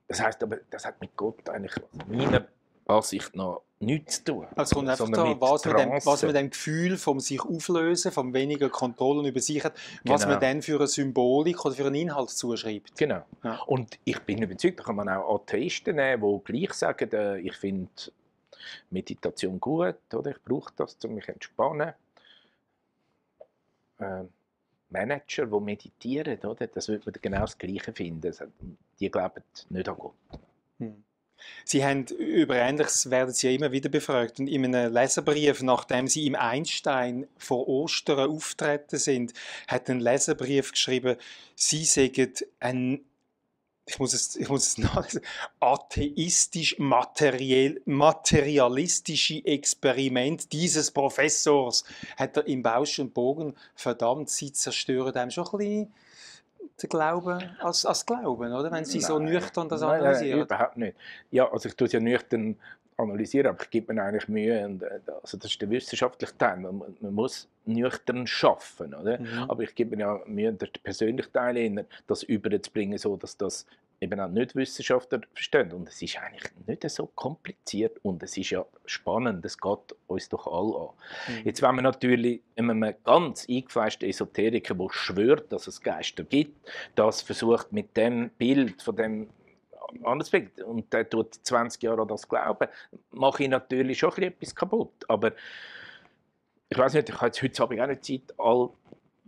[0.06, 1.74] Das heißt aber, das hat mit Gott eigentlich
[2.08, 2.46] meiner
[2.90, 4.46] Ansicht nach nichts zu tun.
[4.54, 9.24] Also kommt einfach da, was, was mit dem Gefühl vom sich auflösen, vom weniger Kontrollen
[9.24, 9.74] über sich hat,
[10.04, 10.34] was genau.
[10.34, 12.96] man dann für eine Symbolik oder für einen Inhalt zuschreibt.
[12.96, 13.22] Genau.
[13.42, 13.60] Ja.
[13.66, 17.56] Und ich bin überzeugt, da kann man auch Atheisten nehmen, die gleich sagen, äh, ich
[17.56, 17.90] finde
[18.90, 21.94] Meditation gut, oder ich brauche das, um mich zu entspannen.
[23.98, 24.24] Äh,
[24.90, 26.66] Manager, die meditieren, oder?
[26.66, 28.34] das würde man genau das Gleiche finden.
[28.98, 30.14] Die glauben nicht an Gott.
[30.78, 31.04] Hm.
[31.64, 34.40] Sie haben über Ähnliches werden Sie ja immer wieder befragt.
[34.40, 39.32] Und in einem Leserbrief, nachdem Sie im Einstein vor Ostern auftreten sind,
[39.68, 41.16] hat ein Leserbrief geschrieben,
[41.54, 43.04] Sie sägen ein
[43.90, 45.20] ich muss es, ich muss es nachlesen,
[45.58, 51.82] atheistisch materialistische Experiment dieses Professors
[52.16, 55.92] hat er im Bausch und Bogen verdammt, sie zerstören einem schon ein bisschen
[56.82, 58.70] den Glauben als, als Glauben, oder?
[58.70, 60.38] Wenn sie nein, so nüchtern das nein, analysieren.
[60.38, 60.96] Nein, überhaupt nicht.
[61.30, 62.56] Ja, also ich tue es ja nüchtern
[63.00, 64.64] analysieren, aber ich gebe mir eigentlich Mühe.
[64.64, 66.58] Und, äh, also das ist der wissenschaftliche Teil.
[66.58, 69.18] Man, man muss nüchtern schaffen, oder?
[69.18, 69.44] Mhm.
[69.48, 73.66] Aber ich gebe mir ja Mühe, den persönlichen Teil das überzubringen, so dass das
[74.00, 75.72] eben auch nicht Wissenschaftler verstehen.
[75.72, 80.28] Und es ist eigentlich nicht so kompliziert und es ist ja spannend, es geht uns
[80.28, 80.94] doch alle an.
[81.28, 81.46] Mhm.
[81.46, 87.20] Jetzt, wenn man natürlich einem ganz eingefleischten Esoteriker, der schwört, dass es Geister gibt, das
[87.20, 89.28] versucht mit dem Bild von dem
[90.04, 92.68] anders Bild, und der tut 20 Jahre an das glauben,
[93.10, 95.04] mache ich natürlich schon etwas kaputt.
[95.08, 95.32] Aber
[96.68, 98.70] ich weiß nicht, ich habe jetzt heute Abend auch nicht Zeit, all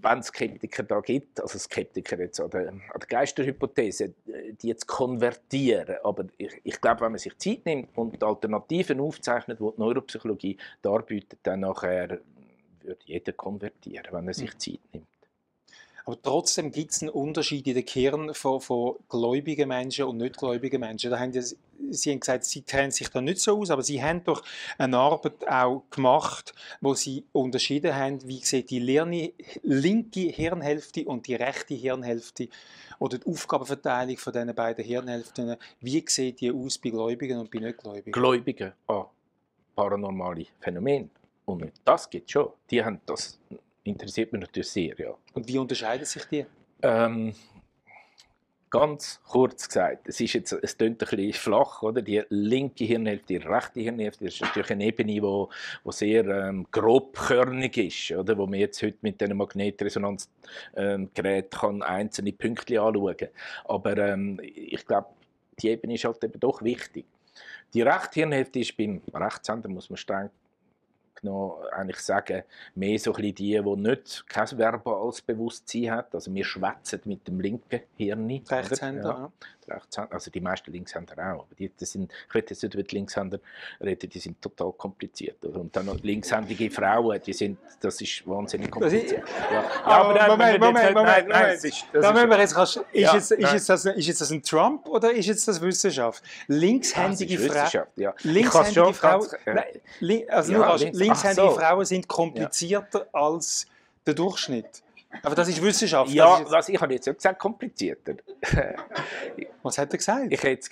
[0.02, 4.14] wenn es Skeptiker da gibt, also Skeptiker jetzt an der, an der Geisterhypothese,
[4.60, 5.96] die jetzt konvertieren.
[6.02, 10.56] Aber ich, ich glaube, wenn man sich Zeit nimmt und Alternativen aufzeichnet, die die Neuropsychologie
[10.80, 12.20] darbietet, dann nachher
[12.80, 14.56] würde jeder konvertieren, wenn er sich.
[14.58, 15.06] Zeit nimmt.
[16.04, 20.36] Aber trotzdem gibt es einen Unterschied in den Kern von, von gläubigen Menschen und nicht
[20.36, 21.10] gläubigen Menschen.
[21.10, 24.02] Da haben ja, Sie haben gesagt, Sie kennen sich da nicht so aus, aber Sie
[24.02, 24.42] haben doch
[24.78, 31.26] eine Arbeit auch gemacht, wo Sie unterschieden haben, wie sieht die Lerne, linke Hirnhälfte und
[31.26, 32.48] die rechte Hirnhälfte
[32.98, 37.58] oder die Aufgabenverteilung von diesen beiden Hirnhälften, wie sieht die aus bei Gläubigen und bei
[37.58, 38.12] Nicht-Gläubigen?
[38.12, 39.06] Gläubige, ah,
[39.74, 41.10] paranormale Phänomen.
[41.44, 42.50] Und das gibt schon.
[42.70, 43.38] Die haben das
[43.84, 45.14] interessiert mich natürlich sehr, ja.
[45.34, 46.46] Und wie unterscheiden sich die?
[46.82, 47.34] Ähm,
[48.72, 52.00] ganz kurz gesagt, es, ist jetzt, es klingt ein bisschen flach, oder?
[52.00, 55.50] die linke Hirnhälfte, die rechte Hirnhälfte, das ist natürlich eine Ebene, die wo,
[55.84, 58.38] wo sehr ähm, grobkörnig ist, oder?
[58.38, 63.28] wo man jetzt heute mit diesen Magnetresonanzgeräten ähm, einzelne Punkte anschauen kann.
[63.66, 65.08] Aber ähm, ich glaube,
[65.58, 67.04] die Ebene ist halt eben doch wichtig.
[67.74, 70.30] Die rechte Hirnhälfte ist beim Rechtshänder, muss man streng
[71.22, 72.42] noch eigentlich sagen,
[72.74, 76.08] mehr so ein die, die nicht kein verbales Bewusstsein haben.
[76.12, 78.42] Also wir schwätzen mit dem linken Hirn.
[78.48, 79.30] Rechtshänder,
[79.68, 79.74] ja.
[79.74, 81.44] Rechtshänder, also die meisten Linkshänder auch.
[81.44, 83.38] Aber die, die sind, ich will jetzt nicht über die Linkshänder
[83.80, 85.44] reden, die sind total kompliziert.
[85.44, 89.28] Und dann noch linkshändige Frauen, die sind, das ist wahnsinnig kompliziert.
[89.50, 91.64] Ja, ja aber, aber Moment, Moment, Moment, Moment.
[91.64, 91.86] Ist,
[92.92, 96.22] jetzt, das, das ein Trump oder ist jetzt das Wissenschaft?
[96.48, 97.86] Linkshändige Frauen.
[97.96, 98.14] Ja.
[98.22, 99.28] Linkshändige Frauen.
[100.28, 101.50] Also ja, links, linkshändige so.
[101.50, 103.20] Frauen sind komplizierter ja.
[103.20, 103.66] als
[104.06, 104.82] der Durchschnitt.
[105.22, 106.10] Aber das ist Wissenschaft.
[106.10, 108.14] Ja, ist was, ich habe jetzt nicht gesagt, komplizierter.
[109.62, 110.32] was hat er gesagt?
[110.32, 110.70] Ich hätte jetzt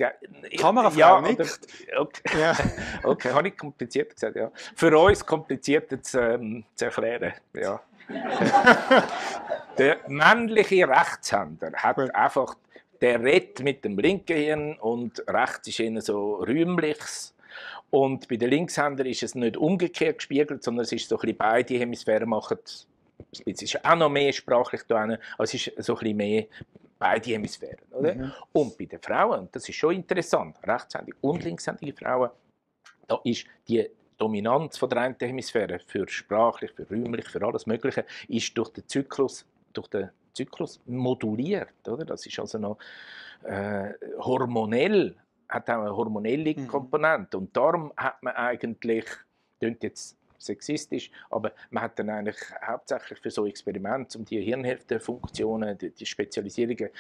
[0.59, 1.41] Kamerafrau ja, nicht.
[1.97, 2.57] Okay, ja.
[3.03, 4.51] okay habe ich komplizierter gesagt, ja.
[4.75, 7.81] Für uns komplizierter zu, ähm, zu erklären, ja.
[9.79, 12.15] der männliche Rechtshänder hat Gut.
[12.15, 12.57] einfach,
[13.01, 17.35] der redet mit dem linken Hirn und rechts ist eher so räumliches
[17.91, 21.37] und bei den Linkshändern ist es nicht umgekehrt gespiegelt, sondern es ist so ein bisschen
[21.37, 22.59] beide Hemisphären machen
[23.45, 26.47] es ist auch noch mehr sprachlich da, also es ist so ein bisschen mehr
[26.99, 27.85] beide Hemisphären.
[27.93, 28.15] Oder?
[28.15, 28.33] Mhm.
[28.53, 32.31] Und bei den Frauen, das ist schon interessant, rechtshändige und linkshändige Frauen,
[33.09, 38.05] da ist die Dominanz von der einen Hemisphäre für sprachlich, für räumlich, für alles Mögliche,
[38.29, 41.89] ist durch den Zyklus, durch den Zyklus moduliert.
[41.89, 42.05] Oder?
[42.05, 42.79] Das ist also noch
[43.45, 45.17] äh, hormonell
[45.51, 46.69] hat auch eine hormonelle mhm.
[46.69, 47.39] Komponente.
[47.39, 49.05] Und darum hat man eigentlich,
[49.59, 55.77] klingt jetzt sexistisch, aber man hat dann eigentlich hauptsächlich für so Experimente, um die Hirnhälftenfunktionen,
[55.77, 56.91] die, die Spezialisierungen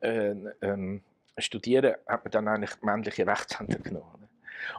[0.00, 1.02] äh, ähm,
[1.38, 4.23] studieren, hat man dann eigentlich männliche Rechtshänder genommen.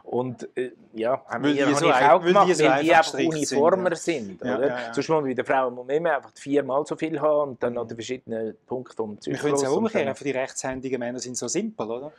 [0.02, 3.12] Und äh, ja, haben Weil wir hab so auch weil gemacht, so weil die einfach
[3.12, 3.96] sind, uniformer ja.
[3.96, 4.44] sind.
[4.44, 4.68] Ja, oder?
[4.68, 4.94] ja, ja.
[4.94, 7.62] Sonst muss man bei den Frauen muss man immer einfach viermal so viel haben und
[7.62, 9.40] dann an den verschiedenen Punkten vom Wir Zyklus.
[9.40, 12.12] können es und umkehren, für die rechtshändigen Männer sind so simpel, oder?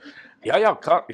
[0.43, 1.05] Ja, ja, klar.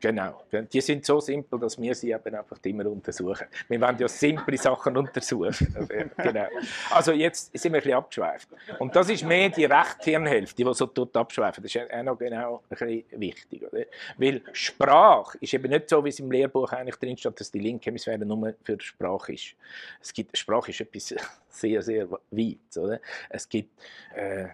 [0.00, 0.42] Genau.
[0.72, 3.46] Die sind so simpel, dass wir sie eben einfach immer untersuchen.
[3.68, 5.74] Wir wollen ja simple Sachen untersuchen.
[6.16, 6.46] genau.
[6.90, 8.48] Also jetzt sind wir ein bisschen abgeschweift.
[8.78, 11.62] Und das ist mehr die rechte Hirnhälfte, die so tut abschweifen.
[11.62, 13.62] Das ist auch noch genau ein bisschen wichtig.
[13.62, 13.84] Oder?
[14.18, 17.58] Weil Sprache ist eben nicht so, wie es im Lehrbuch eigentlich drin steht, dass die
[17.58, 19.54] linke Hemisphäre nur für Sprache ist.
[20.00, 21.14] Es gibt, Sprache ist etwas
[21.48, 22.76] sehr, sehr weit.
[22.76, 23.00] Oder?
[23.28, 23.70] Es gibt...
[24.14, 24.48] Äh,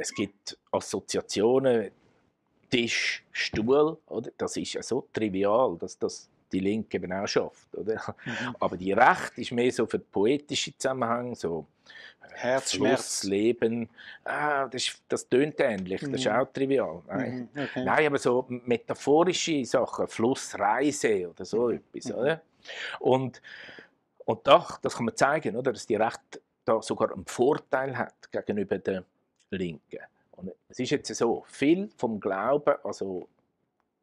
[0.00, 1.90] es gibt Assoziationen,
[2.70, 4.30] Tisch, Stuhl, oder?
[4.38, 7.74] das ist ja so trivial, dass das die Linke eben auch schafft.
[7.76, 8.16] Oder?
[8.24, 8.56] Mhm.
[8.60, 11.66] Aber die Rechte ist mehr so für poetische Zusammenhang, so
[12.32, 13.22] Herz, Fluss, Schmerz.
[13.24, 13.88] Leben.
[14.24, 16.32] Ah, das, das tönt ähnlich, das ist Mhm.
[16.32, 17.02] auch trivial.
[17.08, 17.48] Nein.
[17.54, 17.84] Mhm, okay.
[17.84, 21.74] Nein, aber so metaphorische Sachen, Flussreise oder so Mhm.
[21.94, 22.12] etwas.
[22.12, 22.40] Oder?
[23.00, 23.42] Und,
[24.24, 25.72] und doch, das kann man zeigen, oder?
[25.72, 29.04] dass die Rechte da sogar einen Vorteil hat gegenüber der
[29.50, 30.00] Linken.
[30.32, 33.28] Und es ist jetzt so, viel vom Glauben, also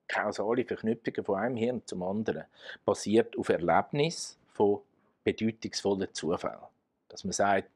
[0.08, 2.43] kausale Verknüpfungen von einem Hirn zum anderen,
[2.86, 4.82] basiert auf Erlebnis von
[5.23, 6.60] bedeutungsvollen Zufällen.
[7.10, 7.69] Dass man sagt,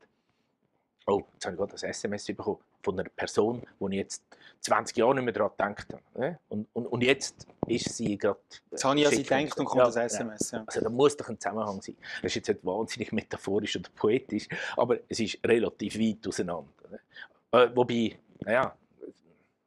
[1.08, 4.24] oh, jetzt habe ich gerade ein SMS bekommen von einer Person, wo ich jetzt
[4.62, 6.20] 20 Jahre nicht mehr daran gedacht habe.
[6.20, 6.40] ne?
[6.50, 8.40] Und, und, und jetzt ist sie gerade...
[8.70, 10.14] Jetzt habe ich an sie gedacht und kommt Ja, das.
[10.14, 10.52] SMS.
[10.52, 10.64] Ja.
[10.66, 11.96] Also da muss doch ein Zusammenhang sein.
[12.22, 16.70] Das ist jetzt nicht wahnsinnig metaphorisch oder poetisch, aber es ist relativ weit auseinander.
[16.88, 17.64] Oder?
[17.64, 18.76] Äh, wobei, naja,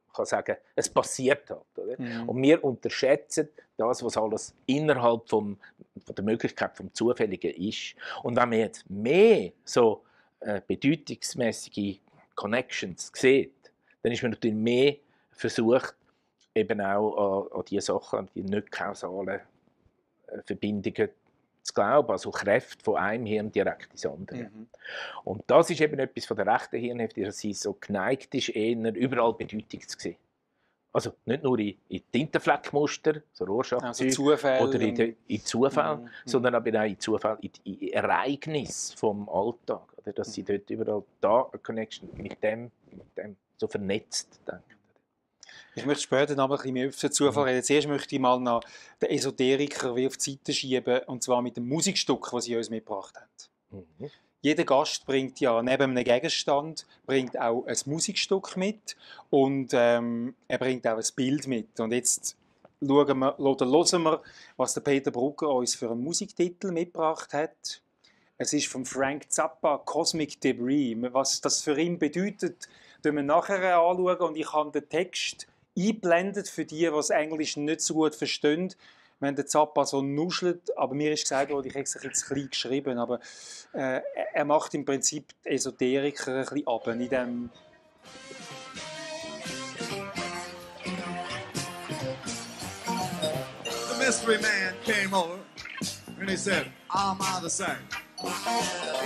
[0.06, 1.98] ich kann sagen, es passiert halt.
[1.98, 2.28] Mhm.
[2.28, 5.58] Und wir unterschätzen das, was alles innerhalb vom,
[6.04, 7.96] von der Möglichkeit vom Zufälligen ist.
[8.22, 10.04] Und wenn man jetzt mehr so
[10.44, 11.98] äh, bedeutungsmäßige
[12.34, 13.52] Connections sieht,
[14.02, 14.96] dann ist man natürlich mehr
[15.32, 15.94] versucht,
[16.54, 19.40] eben auch an, an die Sachen, an die nicht kausalen
[20.28, 21.08] äh, Verbindungen
[21.62, 24.44] zu glauben, also Kräfte von einem Hirn direkt ins andere.
[24.44, 24.68] Mhm.
[25.24, 28.76] Und das ist eben etwas von der rechten Hirnhälfte, dass sie so geneigt ist, eher
[28.94, 30.16] überall Bedeutung zu sehen.
[30.92, 34.68] Also nicht nur in, in Tintenfleckmuster, so Also Rorschach-Zeug, Zufälle.
[34.68, 36.08] oder in, in Zufall, Mhm.
[36.24, 39.93] sondern auch in Zufall, in, in Ereignis vom Alltag.
[40.04, 40.12] Oder?
[40.12, 40.46] Dass sie Mhm.
[40.46, 44.74] dort überall da eine Connection mit dem, mit dem so vernetzt denken.
[45.76, 47.62] Ich möchte später noch ein bisschen mehr den Zufall reden.
[47.62, 48.62] Zuerst möchte ich mal noch
[49.00, 52.70] den Esoteriker wie auf die Seite schieben, und zwar mit dem Musikstück, das Sie uns
[52.70, 53.86] mitgebracht haben.
[53.98, 54.10] Mhm.
[54.40, 58.94] Jeder Gast bringt ja neben einem Gegenstand bringt auch ein Musikstück mit
[59.30, 61.80] und ähm, er bringt auch ein Bild mit.
[61.80, 62.36] Und jetzt
[62.86, 64.22] schauen wir, hören wir,
[64.58, 67.80] was der Peter Brucker uns für einen Musiktitel mitgebracht hat.
[68.44, 70.94] Es ist von Frank Zappa, Cosmic Debris.
[71.00, 72.68] Was das für ihn bedeutet,
[73.02, 74.18] schauen wir nachher anschauen.
[74.18, 78.74] Und ich habe den Text eingeblendet für die, die das Englisch nicht so gut verstehen.
[79.18, 82.50] Wenn der Zappa so nuschelt, aber mir ist gesagt worden, ich habe es jetzt klein
[82.50, 83.18] geschrieben, aber
[83.72, 84.02] äh,
[84.34, 87.50] er- macht im Prinzip die Esoteriker ein bisschen ab in dem
[93.88, 95.38] The mystery man came over
[96.20, 97.78] and he said, I'm out of sight.
[97.90, 98.03] He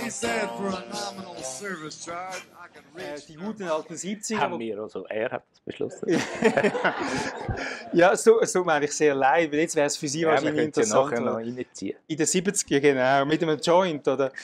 [0.09, 3.25] said, for a nominal service charge, I can äh, reach.
[3.27, 4.37] die guten alten 70er.
[4.37, 6.07] Haben wir, also er hat es beschlossen.
[7.93, 10.55] ja, so, so meine ich sehr leid, weil jetzt wäre es für Sie Ja, wahrscheinlich
[10.57, 11.11] ja interessant.
[11.11, 11.97] nachher noch reinziehen.
[12.07, 14.31] In den 70er, genau, mit einem Joint, oder?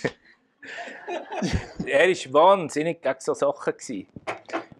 [1.85, 3.73] Er war wahnsinnig gegen so Sachen.
[3.73, 4.07] Gewesen.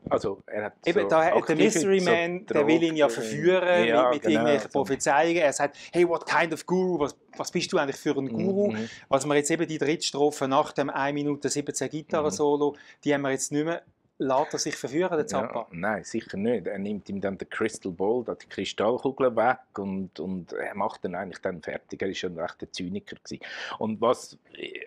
[0.10, 3.22] Also, er hat Eben, so da der Mystery so Man, der will ihn ja Drogen-
[3.22, 4.80] verführen Ja, mit, mit genau, irgendwelchen so.
[4.80, 5.38] Prophezeiungen.
[5.38, 7.00] Er sagt, hey, what kind of Guru?
[7.00, 8.72] Was, was bist du eigentlich für ein Guru?
[8.72, 8.90] Mhm.
[9.10, 13.22] Was wir jetzt eben die dritte Strophe nach dem 1 Minute 17 Gitarren-Solo, die haben
[13.22, 13.82] wir jetzt nicht mehr.
[14.18, 15.60] Lässt er sich verführen, der Zappa?
[15.60, 16.68] Ja, nein, sicher nicht.
[16.68, 21.16] Er nimmt ihm dann den Crystal Ball, die Kristallkugel weg und, und er macht dann
[21.16, 22.02] eigentlich dann fertig.
[22.02, 23.18] Er war schon ein rechter Zyniker.
[23.18, 23.44] Gewesen.
[23.78, 24.38] Und was,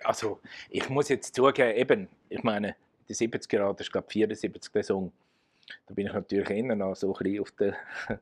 [0.03, 2.75] also ich muss jetzt zugeben, eben, ich meine,
[3.09, 5.13] die 70er Jahre, das ist glaube ich 74 der Song,
[5.87, 7.77] da bin ich natürlich eher noch so ein bisschen auf der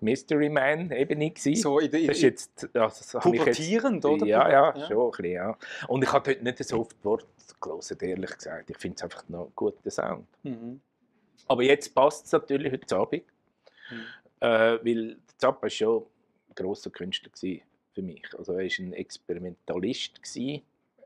[0.00, 1.54] Mystery Man-Ebene gewesen.
[1.62, 4.26] So in der, in, das ist jetzt, also, ich jetzt- pubertierend, oder?
[4.26, 4.86] Ja, ja, Ja.
[4.88, 5.58] schon ein bisschen, ja.
[5.88, 7.26] Und ich habe dort nicht so oft Wort
[7.60, 8.70] gelesen, ehrlich gesagt.
[8.70, 10.26] Ich finde es einfach noch einen guten Sound.
[10.42, 10.80] Mhm.
[11.46, 13.22] Aber jetzt passt es natürlich heute Abend,
[13.90, 14.02] Mhm.
[14.40, 14.46] äh,
[14.84, 16.02] weil Zappa war schon
[16.48, 18.24] ein grosser Künstler gewesen für mich.
[18.36, 20.20] Also er war ein Experimentalist.
[20.22, 20.62] Gewesen.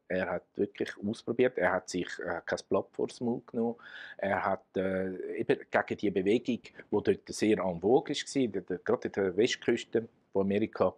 [0.09, 1.59] Er hat wirklich ausprobiert.
[1.59, 3.77] Er hat sich hat kein Blatt vor den Mund genommen.
[4.19, 9.13] Er hat äh, eben gegen die Bewegung, die dort sehr en vogue war, gerade in
[9.13, 10.95] der Westküste, von Amerika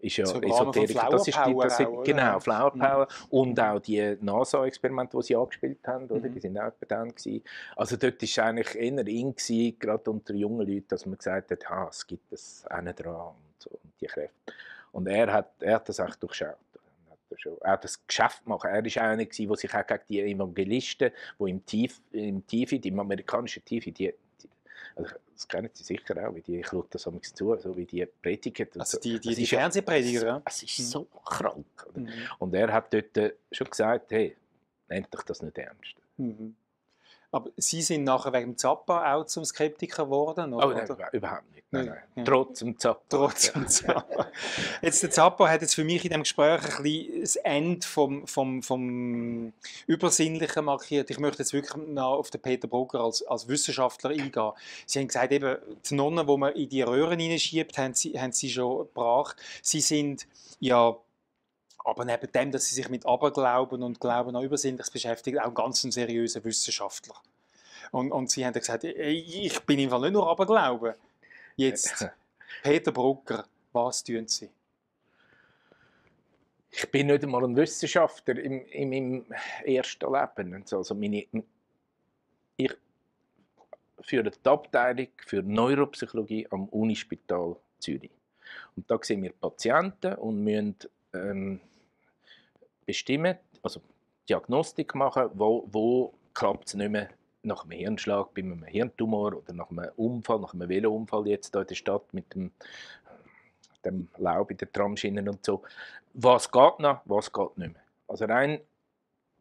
[0.00, 0.96] ist ja Esoterik.
[1.10, 2.80] Das ist die, das sind, auch, genau, Flower Mhm.
[2.80, 6.28] Power und auch die NASA-Experimente, die sie angespielt haben, oder?
[6.28, 6.32] Mhm.
[6.32, 7.42] die sind auch dann gewesen.
[7.76, 11.70] Also dort war eigentlich eher in, gewesen, gerade unter jungen Leuten, dass man gesagt hat,
[11.70, 14.52] ha, es gibt das eine dran und, so, und die Kräfte.
[14.90, 16.56] Und er hat, er hat das auch durchschaut.
[17.32, 18.64] Er schon- hat das Geschäft gemacht.
[18.64, 22.76] Er war einer, gewesen, der sich auch gegen die Evangelisten, die im TV, im TV
[22.84, 23.92] im amerikanischen TV, die,
[24.42, 24.48] die
[24.96, 27.86] also das kennen Sie sicher auch, wie die, ich schaue das manchmal zu, so wie
[27.86, 28.68] die predigen.
[28.78, 29.00] Also so.
[29.00, 30.42] die, die, die Fernsehprediger, ja?
[30.44, 30.82] Es ist Mhm.
[30.84, 31.64] so krank.
[31.88, 32.00] oder?
[32.00, 32.08] Mhm.
[32.38, 34.36] Und er hat dort äh, schon gesagt, hey,
[34.88, 35.94] nehmt doch das nicht ernst.
[36.18, 36.54] Mhm.
[37.32, 40.52] Aber Sie sind nachher wegen dem Zappa auch zum Skeptiker geworden?
[40.52, 40.74] Oh, Oder?
[40.74, 40.94] nein, oder?
[40.94, 41.64] über- überhaupt nicht.
[41.70, 42.02] Nein, Nein, nein.
[42.16, 42.24] ja.
[42.24, 43.00] Trotz dem Zappa.
[43.08, 44.26] Trotz dem Zappa.
[44.82, 48.26] Jetzt, der Zappa hat jetzt für mich in dem Gespräch ein bisschen das Ende vom,
[48.26, 49.54] vom, vom
[49.86, 51.08] Übersinnlichen markiert.
[51.10, 54.52] Ich möchte jetzt wirklich noch auf den Peter Brugger als, als Wissenschaftler eingehen.
[54.84, 55.56] Sie haben gesagt, eben,
[55.88, 59.36] die Nonnen, die man in die Röhren hineinschiebt, haben sie, haben sie schon gebracht.
[59.62, 60.26] Sie sind
[60.60, 60.94] ja
[61.84, 65.82] aber neben dem, dass sie sich mit Aberglauben und Glauben an Übersinnliches beschäftigen, auch ganz
[65.84, 67.14] ein seriöser Wissenschaftler.
[67.90, 70.94] Und, und sie haben dann gesagt, «Ey, ich bin im Fall nicht nur Aberglauben.
[71.56, 72.06] Jetzt,
[72.62, 74.50] Peter Brugger, was tun Sie?
[76.70, 79.26] Ich bin nicht einmal ein Wissenschaftler in, in meinem
[79.64, 80.64] ersten Leben.
[80.72, 81.26] Also meine,
[82.56, 82.72] ich
[84.00, 88.10] führe die Abteilung für Neuropsychologie am Unispital Zürich.
[88.74, 90.76] Und da sehen wir Patienten und müssen
[91.12, 91.60] ähm,
[92.86, 93.80] bestimmen, also
[94.28, 97.08] Diagnostik machen, wo, wo klappt es nicht mehr
[97.42, 101.62] nach einem Hirnschlag, bei einem Hirntumor oder nach einem Unfall, nach einem Velounfall jetzt hier
[101.62, 102.52] in der Stadt mit dem,
[103.84, 105.62] dem Laub in den Tramschienen und so.
[106.14, 107.82] Was geht noch, was geht nicht mehr.
[108.06, 108.60] Also rein,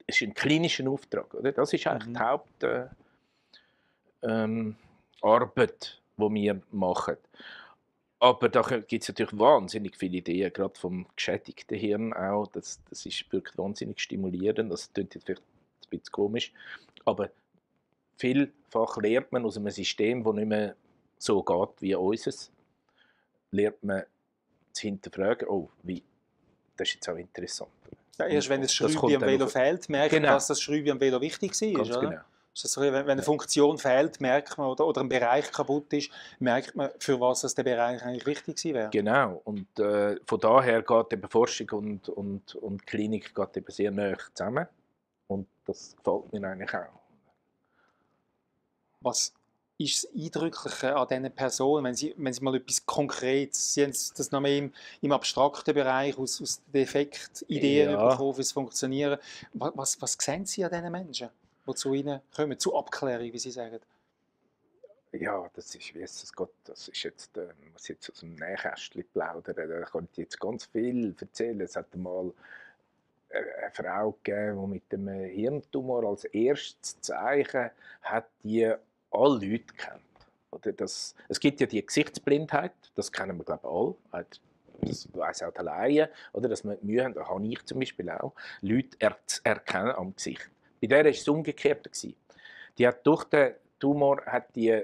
[0.08, 1.34] es ist ein klinischer Auftrag.
[1.34, 1.52] Oder?
[1.52, 2.14] Das ist eigentlich Mhm.
[2.14, 2.86] die Haupt, äh,
[4.24, 4.76] ähm,
[5.22, 7.18] die wir machen.
[8.22, 12.46] Aber da gibt es natürlich wahnsinnig viele Ideen, gerade vom geschädigten Hirn auch.
[12.46, 14.72] Das, das ist wirklich wahnsinnig stimulierend.
[14.72, 16.54] Das klingt jetzt vielleicht ein bisschen komisch,
[17.04, 17.32] aber
[18.18, 20.76] vielfach lernt man aus einem System, das nicht mehr
[21.18, 22.52] so geht wie unseres,
[23.50, 24.04] lernt man
[24.72, 26.04] zu hinterfragen, oh, wie,
[26.78, 27.72] das ist jetzt auch interessant.
[28.20, 30.28] Ja, erst wenn das Schräubchen am Velo fehlt, merkt Genau.
[30.28, 31.74] man, dass das Schräubchen am Velo wichtig war.
[31.74, 32.00] Ganz oder?
[32.02, 32.22] genau.
[32.54, 36.76] So, wenn, wenn eine Funktion fehlt, merkt man, oder, oder ein Bereich kaputt ist, merkt
[36.76, 38.90] man, für was das der Bereich eigentlich wichtig gewesen wäre.
[38.90, 39.42] Genau.
[39.46, 44.18] Und äh, von daher geht eben Forschung und, und, und Klinik geht eben sehr nah
[44.34, 44.68] zusammen.
[45.28, 46.90] Und das gefällt mir eigentlich auch.
[49.00, 49.34] Was
[49.78, 53.92] ist das Eindrückliche an diesen Personen, wenn Sie, wenn Sie mal etwas Konkretes, Sie haben
[53.92, 58.10] das noch mehr im, im abstrakten Bereich aus, aus Defektideen Ja.
[58.10, 59.18] bekommen, wie es funktionieren.
[59.54, 61.30] Was, was, was sehen Sie an diesen Menschen,
[61.68, 63.80] die zu Ihnen kommen, zur Abklärung, wie Sie sagen?
[65.14, 69.04] Ja, das ist, wie es Gott, das ist jetzt, äh, muss jetzt aus dem Nähkästchen
[69.12, 71.60] plaudern, da kann ich jetzt ganz viel erzählen.
[71.60, 72.32] Es hat mal
[73.30, 77.72] äh, eine Frau gegeben, die mit dem Hirntumor als erstes Zeichen
[78.02, 78.74] hat die
[79.12, 80.02] alle Leute kennt.
[80.52, 84.26] Oder das, es gibt ja die Gesichtsblindheit, das kennen wir glaube ich alle.
[84.82, 88.34] Das weiß auch der Laie, oder, dass man Mühe das habe ich zum Beispiel auch,
[88.62, 90.50] Leute er erkennen am Gesicht.
[90.82, 91.90] Bei der war es umgekehrt.
[92.78, 94.84] Die hat durch den Tumor hat die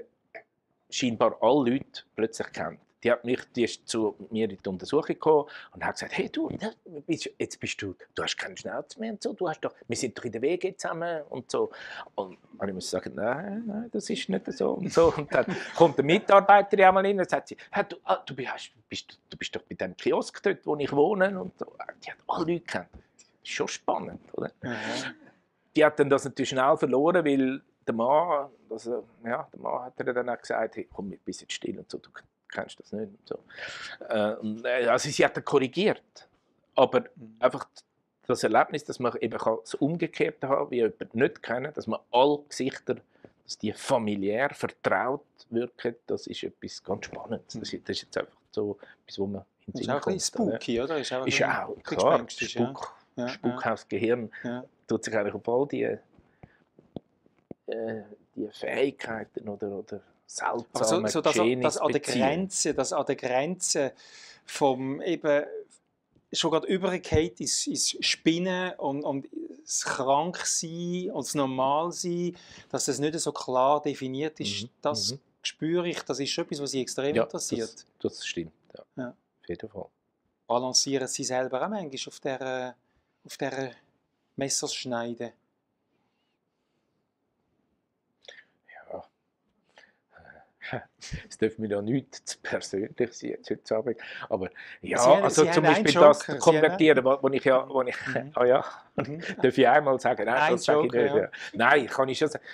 [0.90, 2.80] scheinbar alle Leute plötzlich kennt.
[3.04, 6.28] Die, hat mich, die ist zu mir in die Untersuchung gekommen und hat gesagt, hey
[6.28, 6.74] du, ne,
[7.06, 10.18] jetzt bist du, du hast keinen Schnauz mehr und so, du hast doch, wir sind
[10.18, 11.70] doch in der WG zusammen und so.
[12.16, 15.12] Und ich muss sagen, nein, nein, das ist nicht so und so.
[15.16, 18.72] Und dann kommt eine Mitarbeiterin einmal rein und sagt sie, hey, du, ah, du, bist,
[18.88, 21.66] bist, du bist doch bei dem Kiosk dort, wo ich wohne und so.
[22.04, 22.88] Die hat alle Leute kennt.
[22.92, 24.50] Das ist schon spannend, oder?
[25.78, 29.94] Die hat dann das natürlich schnell verloren, weil der Mann, also, ja, der Mann hat
[29.98, 32.10] ihr dann auch gesagt, hey, komm, bist jetzt still und so, du
[32.48, 33.08] kennst das nicht.
[33.12, 33.38] Und so.
[34.08, 36.28] Äh, äh, also sie hat dann korrigiert,
[36.74, 37.04] aber
[37.38, 37.68] einfach
[38.26, 42.00] das Erlebnis, dass man eben kann das Umgekehrte haben, wie jemand nicht kennen, dass man
[42.10, 42.96] alle Gesichter,
[43.44, 47.54] dass die familiär vertraut wirken, das ist etwas ganz Spannendes.
[47.58, 50.14] Das ist, das ist jetzt einfach so etwas, wo man in Das ist auch ein
[50.14, 50.98] bisschen spooky, oder?
[50.98, 51.68] Ist auch, ein Ist bisschen- auch,
[52.18, 52.68] ein bisschen klar.
[52.74, 53.28] Spuk, Ja, ja.
[53.32, 54.64] Spukhausgehirn Ja.
[54.88, 55.82] Tut sich eigentlich auf all die,
[57.66, 58.02] äh,
[58.34, 62.00] die Fähigkeiten oder, oder seltsame Aber so, dass, dass an der.
[62.00, 63.92] Grenze, dass an der Grenze
[64.44, 65.44] vom eben
[66.32, 69.28] schon gerade übergeht ins, ins Spinnen und, und
[69.64, 72.36] das Kranksein und das Normalsein,
[72.70, 75.20] dass das nicht so klar definiert ist, Mhm, das mhm.
[75.42, 77.86] spüre ich, das ist schon etwas, was Sie extrem ja, interessiert.
[78.00, 78.84] Das, das stimmt, ja.
[78.96, 79.08] Ja.
[79.08, 79.86] Auf jeden Fall.
[80.46, 82.76] Balancieren Sie selber auch manchmal auf dieser,
[83.24, 83.70] auf dieser
[84.38, 85.32] Messerschneide?
[88.90, 89.04] Ja.
[91.28, 93.96] Es dürfen mir ja nicht zu persönlich sein jetzt heute Abend.
[94.28, 94.50] Aber
[94.82, 98.32] ja, Sie also zum Beispiel das konvertieren, wo, wo ich ja, wo ich, Mhm.
[98.34, 98.64] ah ja,
[98.96, 99.20] Mhm.
[99.42, 100.24] darf ich einmal sagen?
[100.26, 101.14] Nein, Ein das sage ich nicht.
[101.14, 101.28] ja.
[101.54, 102.44] Nein, kann ich schon sagen.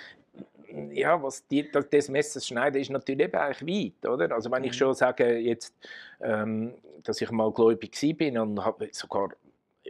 [0.91, 4.33] Ja, was die, das, das Messer schneiden ist natürlich eben eigentlich weit, oder?
[4.35, 4.77] Also wenn ich Mhm.
[4.77, 5.73] schon sage, jetzt,
[6.21, 6.73] ähm,
[7.03, 9.29] dass ich mal gläubig bin und habe sogar,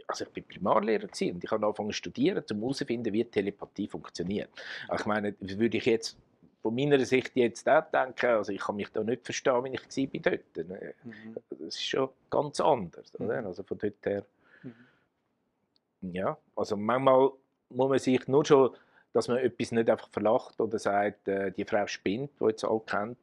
[0.06, 4.50] also ich bin Primarlehrer und ich habe angefangen zu studieren, um herauszufinden, wie Telepathie funktioniert.
[4.88, 6.16] Also ich meine, würde ich jetzt
[6.62, 10.10] von meiner Sicht jetzt auch denken, also ich kann mich da nicht verstehen, wie ich
[10.10, 10.18] bei
[10.54, 10.68] dort.
[11.04, 11.36] Mhm.
[11.50, 13.40] Das ist schon ganz anders, oder?
[13.40, 13.46] Mhm.
[13.46, 14.24] Also von dort her.
[14.62, 16.12] Mhm.
[16.12, 17.30] Ja, also manchmal
[17.70, 18.70] muss man sich nur schon,
[19.12, 22.80] dass man etwas nicht einfach verlacht oder sagt, äh, die Frau spinnt, die jetzt alle
[22.80, 23.18] kennt,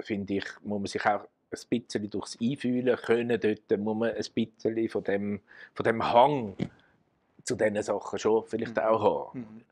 [0.00, 3.40] finde ich, muss man sich auch ein bisschen durchs Einfühlen können.
[3.40, 5.40] Dort muss man ein bisschen von dem,
[5.74, 6.56] von dem Hang
[7.44, 8.82] zu diesen Sachen schon vielleicht Mhm.
[8.82, 9.40] auch haben.
[9.40, 9.62] Mhm.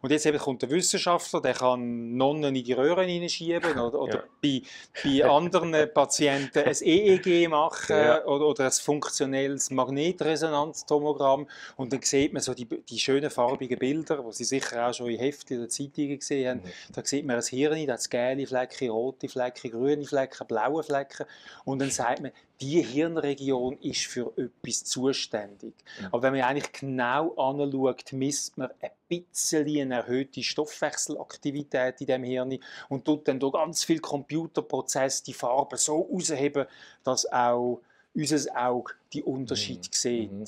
[0.00, 4.14] Und jetzt eben kommt der Wissenschaftler, der kann Nonnen in die Röhren hineinschieben oder, oder
[4.14, 4.22] Ja.
[4.42, 4.62] bei,
[5.02, 8.24] bei anderen Patienten ein EEG machen Ja.
[8.24, 14.24] oder, oder ein funktionelles Magnetresonanztomogramm und dann sieht man so die, die schönen farbigen Bilder,
[14.26, 16.60] die Sie sicher auch schon in Heften oder Zeitungen gesehen haben.
[16.64, 16.92] Mhm.
[16.94, 20.82] Da sieht man ein Hirn, da hat es gelbe Flecken, rote Flecken, grüne Flecken, blaue
[20.82, 21.26] Flecken
[21.64, 25.74] und dann sagt man, die Hirnregion ist für etwas zuständig.
[26.00, 26.06] Mhm.
[26.06, 32.24] Aber wenn man eigentlich genau anschaut, misst man ein bisschen eine erhöhte Stoffwechselaktivität in dem
[32.24, 36.66] Hirn und tut dann durch ganz viel Computerprozess die Farben so herausheben,
[37.04, 37.80] dass auch
[38.14, 39.92] unser Auge die Unterschied Mhm.
[39.92, 40.32] sieht.
[40.32, 40.44] Mhm.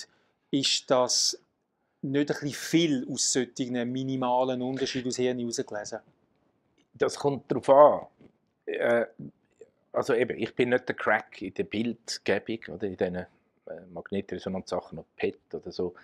[0.51, 1.41] Ist das
[2.03, 6.01] nicht ein bisschen viel aus solchen minimalen Unterschieden aus Hirn herausgelesen?
[6.95, 8.07] Das kommt darauf an.
[8.67, 9.07] Äh,
[9.93, 13.27] also eben, ich bin nicht der Crack in der Bildgebung oder in diesen äh,
[13.93, 15.95] Magnetresonanzsachen oder PET oder so.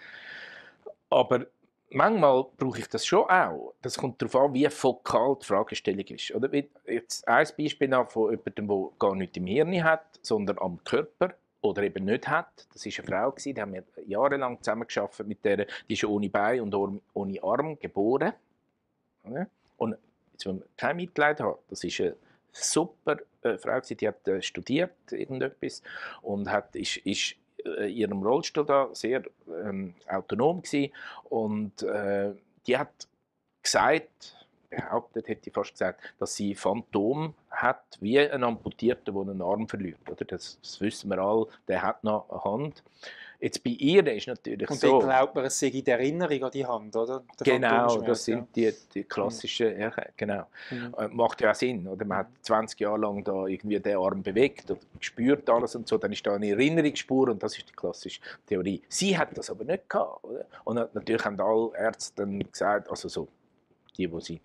[1.11, 1.47] Aber
[1.91, 3.75] manchmal brauche ich das schon auch.
[3.83, 6.35] Das kommt darauf an, wie fokal die Fragestellung ist.
[6.35, 6.53] Oder?
[6.87, 11.35] Jetzt ein Beispiel noch von jemandem, der gar nichts im Hirn hat, sondern am Körper
[11.61, 12.67] oder eben nicht hat.
[12.73, 16.29] Das war eine Frau, gewesen, die haben wir jahrelang zusammengearbeitet mit der, die ist ohne
[16.29, 18.33] Bein und ohne- Arm geboren.
[19.77, 19.97] Und
[20.33, 22.17] jetzt, wenn man kein Mitleid hat, das ist eine
[22.53, 25.83] super äh, Frau, gewesen, die hat äh, studiert irgendetwas
[26.23, 27.35] und hat, ist, ist
[27.87, 30.93] ihrem Rollstuhl da sehr ähm, autonom gewesen.
[31.25, 32.33] und äh,
[32.67, 33.09] die hat
[33.63, 39.43] gesagt, behauptet, hätte ich fast gesagt, dass sie Phantom hat, wie ein Amputierter, der einen
[39.43, 40.09] Arm verliert.
[40.11, 40.25] Oder?
[40.25, 42.83] Das, das wissen wir alle, der hat noch eine Hand.
[43.41, 45.01] Jetzt bei ihr ist natürlich Und so...
[45.01, 47.23] dann glaubt man, es sei die Erinnerung an die Hand, oder?
[47.39, 50.47] Der Genau, das sind die, die klassischen, ja, genau.
[50.71, 50.95] Mhm.
[50.99, 52.05] Äh, macht ja auch Sinn, oder?
[52.05, 55.99] Man hat 20 Jahre lang da irgendwie den Arm bewegt und gespürt alles und so,
[55.99, 58.83] dann ist da eine Erinnerungsspur und das ist die klassische Theorie.
[58.89, 60.47] Sie hat das aber nicht gehabt, oder?
[60.65, 63.29] Und na- natürlich haben alle Ärzte dann gesagt, also so,
[63.97, 64.41] die, wo sie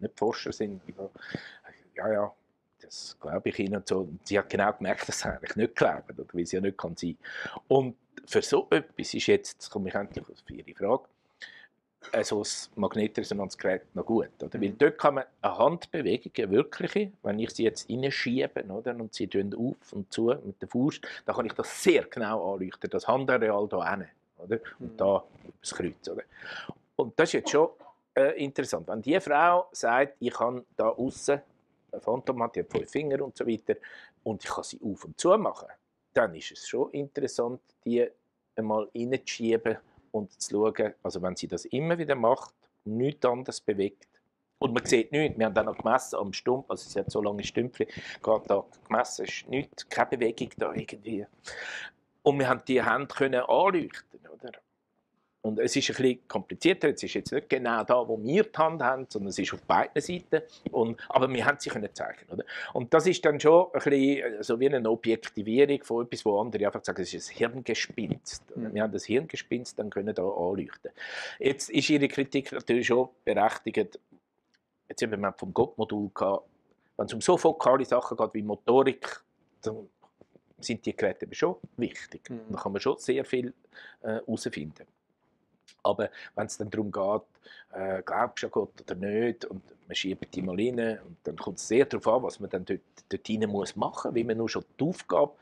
[0.00, 0.94] nicht Forscher sind, die,
[1.94, 2.32] ja, ja,
[2.80, 4.00] das glaube ich ihnen und so.
[4.00, 6.24] Und sie hat genau gemerkt, dass sie eigentlich nicht glauben, oder?
[6.32, 7.16] weil sie ja nicht kann sein.
[7.68, 7.96] Und
[8.26, 11.04] für so etwas ist jetzt, jetzt komme ich endlich auf Ihre Frage,
[12.12, 14.30] äh, so ein Magnetresonanzgerät noch gut.
[14.42, 14.60] Oder?
[14.60, 14.78] Weil Mhm.
[14.78, 19.28] dort kann man eine Handbewegung, eine wirkliche, wenn ich sie jetzt reinschiebe oder, und sie
[19.28, 23.06] tun auf und zu mit der Faust, dann kann ich das sehr genau anleuchten, das
[23.06, 24.08] Handareal hier hinten,
[24.38, 24.58] oder?
[24.80, 24.96] Und Mhm.
[24.96, 25.24] da
[25.60, 26.08] das Kreuz.
[26.08, 26.22] Oder?
[26.96, 27.68] Und das ist jetzt schon
[28.14, 28.88] äh, interessant.
[28.88, 31.40] Wenn die Frau sagt, ich kann da außen
[31.92, 33.76] ein Phantom hat, die hat fünf Finger und so weiter,
[34.24, 35.68] und ich kann sie auf und zu machen,
[36.14, 38.08] dann ist es schon interessant, die
[38.56, 39.78] einmal reinzuschieben
[40.10, 42.54] und zu schauen, also wenn sie das immer wieder macht,
[42.84, 44.06] nichts anderes bewegt,
[44.62, 47.20] und man sieht nichts, wir haben dann noch gemessen am Stumpf, also sie hat so
[47.20, 47.86] lange Stümpfe
[48.22, 51.26] gehabt, da gemessen ist nichts, keine Bewegung da irgendwie.
[52.22, 54.52] Und wir haben die Hände können anleuchten, oder?
[55.42, 56.90] Und es ist ein bisschen komplizierter.
[56.90, 59.60] Es ist jetzt nicht genau da, wo wir die Hand haben, sondern es ist auf
[59.62, 60.42] beiden Seiten.
[60.70, 62.44] Und, aber wir haben sie können zeigen, oder?
[62.72, 66.66] Und das ist dann schon ein bisschen so wie eine Objektivierung von etwas, wo andere
[66.66, 68.56] einfach sagen, es ist ein Hirngespinst.
[68.56, 68.72] Mhm.
[68.72, 70.92] Wir haben das Hirngespinst dann können da anleuchten.
[71.40, 73.98] Jetzt ist Ihre Kritik natürlich schon berechtigt.
[74.88, 76.46] Jetzt haben wir vom Gott-Modul gehabt,
[76.96, 79.22] wenn es um so fokale Sachen geht wie Motorik,
[79.62, 79.88] dann
[80.60, 82.30] sind die Geräte schon wichtig.
[82.30, 82.42] Mhm.
[82.50, 83.52] Da kann man schon sehr viel
[84.02, 84.86] äh, herausfinden.
[85.82, 87.22] Aber wenn es dann darum geht,
[87.72, 91.36] äh, glaubst du an Gott oder nicht, und man schiebt die mal rein, und dann
[91.36, 94.36] kommt es sehr darauf an, was man dann dort, dort rein muss machen, wie man
[94.36, 95.32] nur schon die Aufgabe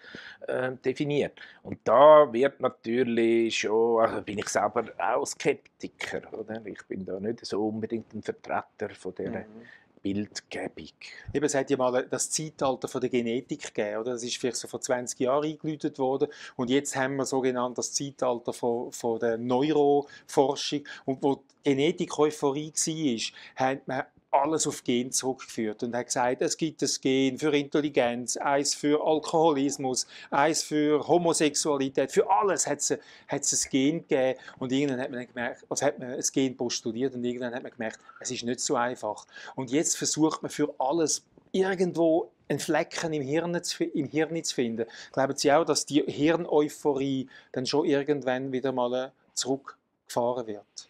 [0.46, 1.38] äh, definiert.
[1.62, 6.64] Und da wird natürlich schon, also bin ich selber auch Skeptiker, oder?
[6.64, 9.66] Ich bin da nicht so unbedingt ein Vertreter von dieser Mhm.
[10.02, 10.88] Bildgebung.
[11.32, 14.12] Eben, es hat ja mal das Zeitalter von der Genetik gegeben, oder?
[14.12, 16.28] Das ist vielleicht so vor 20 Jahren eingeläutet worden.
[16.56, 20.84] Und jetzt haben wir sogenannt das Zeitalter von, von der Neuroforschung.
[21.04, 26.42] Und wo die Genetik Euphorie war, hat man alles auf Gen zurückgeführt und hat gesagt,
[26.42, 32.78] es gibt ein Gen für Intelligenz, eins für Alkoholismus, eins für Homosexualität, für alles hat
[32.78, 32.92] es,
[33.28, 37.24] ein Gen gegeben und irgendwann hat man, gemerkt, also hat man ein Gen postuliert und
[37.24, 39.26] irgendwann hat man gemerkt, es ist nicht so einfach.
[39.56, 44.54] Und jetzt versucht man für alles irgendwo einen Flecken im Hirn, zu, im Hirn zu
[44.54, 44.86] finden.
[45.12, 50.89] Glauben Sie auch, dass die Hirneuphorie dann schon irgendwann wieder mal zurückgefahren wird?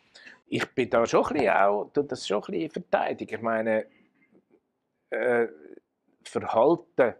[0.50, 3.36] Ich bin da schon ein bisschen auch, das schon ein bisschen verteidigen.
[3.36, 3.86] Ich meine,
[5.10, 5.46] äh,
[6.24, 7.14] Verhalten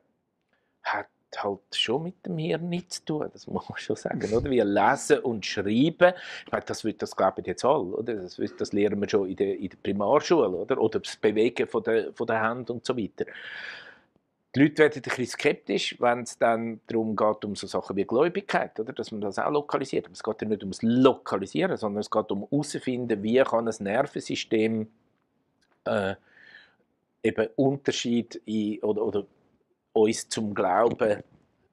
[0.83, 4.51] hat halt schon mit dem Hirn nichts zu tun, das muss man schon sagen, oder?
[4.51, 6.13] Wie lesen und schreiben,
[6.45, 8.15] ich meine, das, das glauben jetzt alle, oder?
[8.15, 10.81] Das, das lernen wir schon in der, in der Primarschule, oder?
[10.81, 13.27] Oder das Bewegen von der, von der Hand und so weiter.
[14.55, 18.05] Die Leute werden ein bisschen skeptisch, wenn es dann darum geht, um so Sachen wie
[18.05, 18.93] Gläubigkeit, oder?
[18.93, 20.07] dass man das auch lokalisiert.
[20.07, 23.75] Aber es geht ja nicht ums Lokalisieren, sondern es geht um herauszufinden, wie kann ein
[23.79, 24.89] Nervensystem
[25.85, 26.15] äh,
[27.23, 29.27] eben Unterschied in, oder, oder
[29.93, 31.23] uns zum Glauben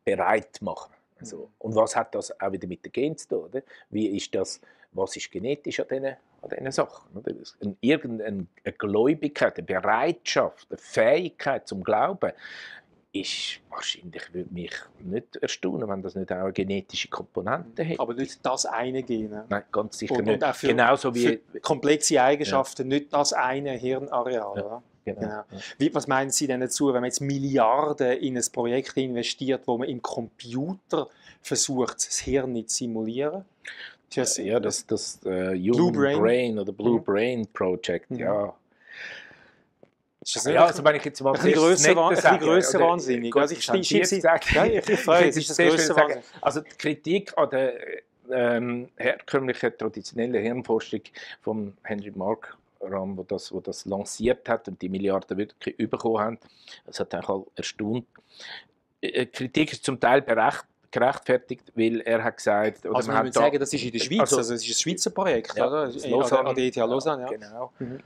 [0.05, 0.93] bereit machen.
[1.19, 3.43] Also, und was hat das auch wieder mit den Gen zu tun?
[3.45, 3.63] Oder?
[3.89, 4.61] Wie ist das,
[4.97, 7.17] was ist genetisch an diesen, an diesen Sachen?
[7.17, 7.33] Oder?
[7.81, 12.31] Irgendeine Gläubigkeit, eine Bereitschaft, eine Fähigkeit zum Glauben
[13.13, 17.99] ist wahrscheinlich, würde mich nicht erstaunen, wenn das nicht auch eine genetische Komponente hätte.
[17.99, 19.43] Aber nicht das eine Gen.
[19.49, 20.35] Nein, ganz sicher Und, nicht.
[20.35, 21.39] und auch für, Genauso wie...
[21.51, 24.57] für komplexe Eigenschaften, nicht das eine Hirnareal.
[24.57, 24.83] Ja.
[25.05, 25.21] Genau.
[25.21, 25.43] Genau.
[25.77, 29.77] Wie, was meinen Sie denn dazu, wenn man jetzt Milliarden in ein Projekt investiert, wo
[29.77, 31.07] man im Computer
[31.41, 33.45] versucht, das Hirn nicht zu simulieren?
[34.15, 36.19] Das, Ja, das, das äh, Human Brain.
[36.19, 36.59] Brain.
[36.59, 37.03] oder Blue Mhm.
[37.03, 38.19] Brain Project, Mhm.
[38.19, 38.53] ja.
[40.45, 41.93] Ja, also wenn ich jetzt mal ein grösser,
[42.37, 43.33] grösser oder- wahnsinnig.
[43.33, 43.65] Also ich
[44.15, 44.51] gesagt.
[44.51, 46.21] Ja, ich- ich freue mich, das grösste sagen.
[46.41, 47.73] Also die Kritik an der
[48.29, 50.99] ähm, herkömmlichen, traditionellen Hirnforschung
[51.41, 56.39] von Henry Markram, wo das, wo das lanciert hat und die Milliarden wirklich bekommen haben,
[56.85, 58.05] das hat auch erstaunt.
[58.99, 63.25] Äh, Kritik ist zum Teil berecht, gerechtfertigt, weil er hat gesagt, oder Also man hat
[63.25, 65.55] muss da- sagen, das ist in der Schweiz, Also- also, es ist ein Schweizer Projekt,
[65.57, 65.87] Ja, oder?
[66.09, 66.49] Lausanne.
[66.49, 67.29] An der ETH Lausanne, ja.
[67.29, 67.71] Genau.
[67.79, 67.99] Mhm.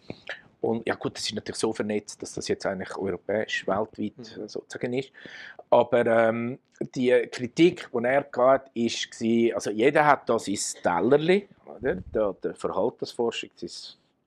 [0.62, 4.48] Und ja gut, das ist natürlich so vernetzt, dass das jetzt eigentlich europäisch, weltweit Mhm.
[4.48, 5.12] sozusagen ist.
[5.72, 6.60] Aber ähm,
[6.96, 9.08] die Kritik, die er gab, ist
[9.56, 11.96] also jeder hat da sein Tellerli, oder?
[11.96, 13.70] Der, der Verhaltensforschung, sein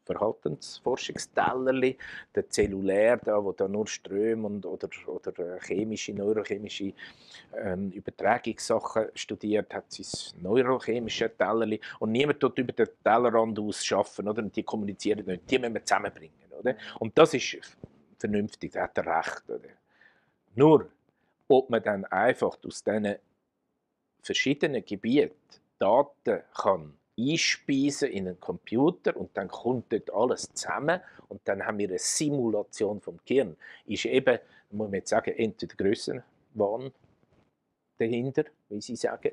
[0.04, 1.96] Verhaltensforschungstellerli,
[2.34, 6.92] der Zellulär, da, wo da nur Ströme und, oder, oder äh, chemische, neurochemische
[7.56, 14.28] ähm, Übertragungssachen studiert, hat sein neurochemische Tellerli und niemand tut über den Tellerrand aus schaffen,
[14.28, 14.42] oder?
[14.42, 16.76] Und die kommunizieren nicht, die müssen wir zusammenbringen, oder?
[17.00, 17.58] Und das ist
[18.18, 19.70] vernünftig, da hat er recht, oder?
[20.54, 20.88] Nur,
[21.48, 23.16] ob man dann einfach aus diesen
[24.22, 25.34] verschiedenen Gebieten
[25.78, 31.78] Daten kann einspeisen in einen Computer und dann kommt dort alles zusammen und dann haben
[31.78, 33.56] wir eine Simulation vom Gehirn.
[33.86, 34.38] Ist eben,
[34.70, 36.92] muss man jetzt sagen, entweder Grössenwahn
[37.98, 39.32] dahinter, wie Sie sagen,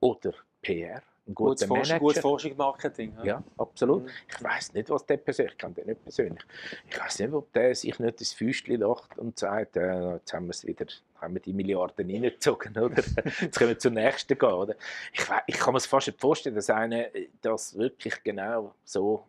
[0.00, 0.32] oder
[0.62, 1.98] PR, ein Gutes guter Forschung, Manager.
[1.98, 3.12] gutes Forschung, Marketing.
[3.22, 4.04] Ja, absolut.
[4.04, 4.10] Mhm.
[4.28, 6.42] Ich weiß nicht, was der persönlich, ich kenne den nicht persönlich.
[6.88, 10.46] Ich weiß nicht, ob der sich nicht das Füßchen lacht und sagt, äh, jetzt haben
[10.46, 10.86] wir es wieder,
[11.20, 13.02] haben wir die Milliarden reingezogen, oder?
[13.40, 14.74] Jetzt können wir zur nächsten gehen, oder?
[15.12, 17.06] Ich, ich kann mir es fast nicht vorstellen, dass einer
[17.42, 19.24] das wirklich genau so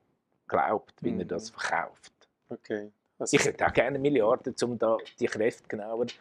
[0.47, 1.27] glaubt, wie er Mhm.
[1.27, 2.11] das verkauft.
[2.49, 2.91] Okay.
[3.17, 6.15] Also, Ich hätte auch gerne Milliarden, um da die Kräfte genauer zu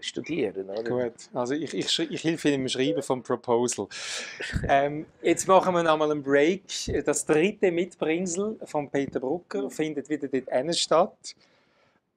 [0.00, 0.82] studieren, oder?
[0.82, 3.86] Gut, also ich, ich, ich helfe Ihnen im Schreiben vom Proposal.
[4.68, 6.62] ähm, jetzt machen wir nochmal einen Break.
[7.04, 11.34] Das dritte Mitbringsel von Peter Brucker findet wieder dort statt.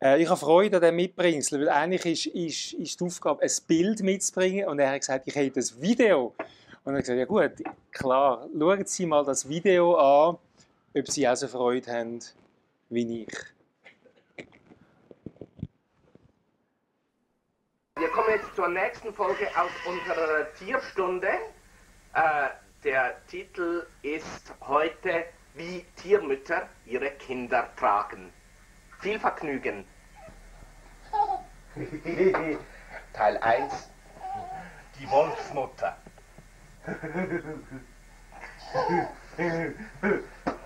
[0.03, 3.51] Äh, ich habe Freude an diesem Mitbringsel, weil eigentlich ist, ist, ist die Aufgabe, ein
[3.67, 6.35] Bild mitzubringen und er hat gesagt, ich hätte ein Video.
[6.83, 7.51] Und er hat gesagt, ja gut,
[7.91, 10.37] klar, schauen Sie mal das Video an,
[10.93, 12.19] ob Sie auch so Freude haben
[12.89, 13.37] wie ich.
[17.95, 21.29] Wir kommen jetzt zur nächsten Folge aus unserer Tierstunde.
[22.13, 22.49] Äh,
[22.83, 25.23] der Titel ist heute
[25.53, 28.33] Wie Tiermütter ihre Kinder tragen.
[28.99, 29.85] Viel Vergnügen.
[33.13, 33.89] Teil 1
[34.99, 35.97] Die Wolfsmutter.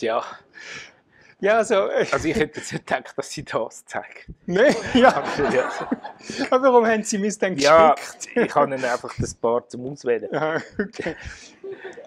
[0.00, 0.24] Ja,
[1.40, 4.26] Ja, also, äh, Also ich hätte jetzt nicht gedacht, dass sie das zeigt.
[4.46, 5.22] nein, ja.
[5.52, 5.70] Ja,
[6.50, 8.36] Aber warum haben Sie mir dann ja geschickt?
[8.36, 10.28] ich habe ihnen einfach das Paar zum Auswählen.
[10.32, 11.14] Ja, okay.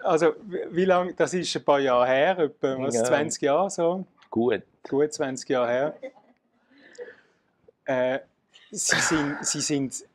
[0.03, 0.33] Also,
[0.71, 3.03] wie lange, das ist ein paar Jahre her, etwa was, Ja.
[3.05, 4.63] 20 Jahre so, Gut.
[4.89, 5.93] gut 20 Jahre her.
[7.85, 8.19] Äh,
[8.71, 10.05] Sie sind, Sie sind, es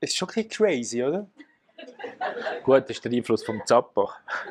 [0.00, 1.26] ist schon ein bisschen crazy, oder?
[2.64, 4.16] Gut, das ist der Einfluss vom Zappa.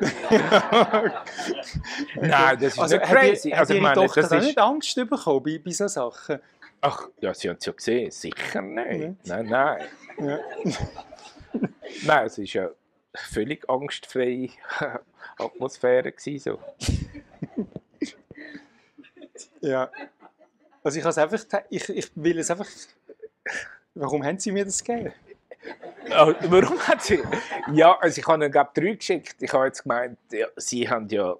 [2.14, 3.50] Nein, das ist Also, nicht hat crazy.
[3.50, 6.40] Hat Also, ich Ihre meine, Tochter das ist, nicht Angst bekommen bei, bei solchen Sachen?
[6.82, 8.10] ach, ja, sie haben es ja gesehen.
[8.10, 9.00] Sicher nicht.
[9.00, 9.16] Mhm.
[9.24, 9.88] Nein, nein.
[10.18, 10.38] Ja.
[12.04, 12.74] Nein, es war ja eine
[13.14, 14.48] völlig angstfreie
[15.38, 16.12] Atmosphäre.
[16.12, 16.58] Gewesen, so.
[19.60, 19.90] Ja.
[20.82, 22.66] Also ich, einfach, ich, ich will es einfach...
[23.94, 25.12] Warum haben Sie mir das gegeben?
[26.10, 27.22] Ah, warum hat sie.
[27.72, 29.36] Ja, also ich habe ihnen glaube drei geschickt.
[29.40, 31.36] Ich habe jetzt gemeint, ja, sie haben ja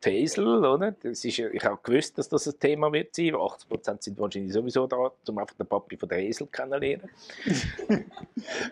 [0.00, 0.92] Tesel, oder?
[0.92, 3.34] Das ist, ich habe gewusst, dass das ein Thema wird sein.
[3.34, 7.08] 80% sind wahrscheinlich sowieso da, um einfach den Papi von der Esel kennenzulernen.
[7.88, 8.04] ein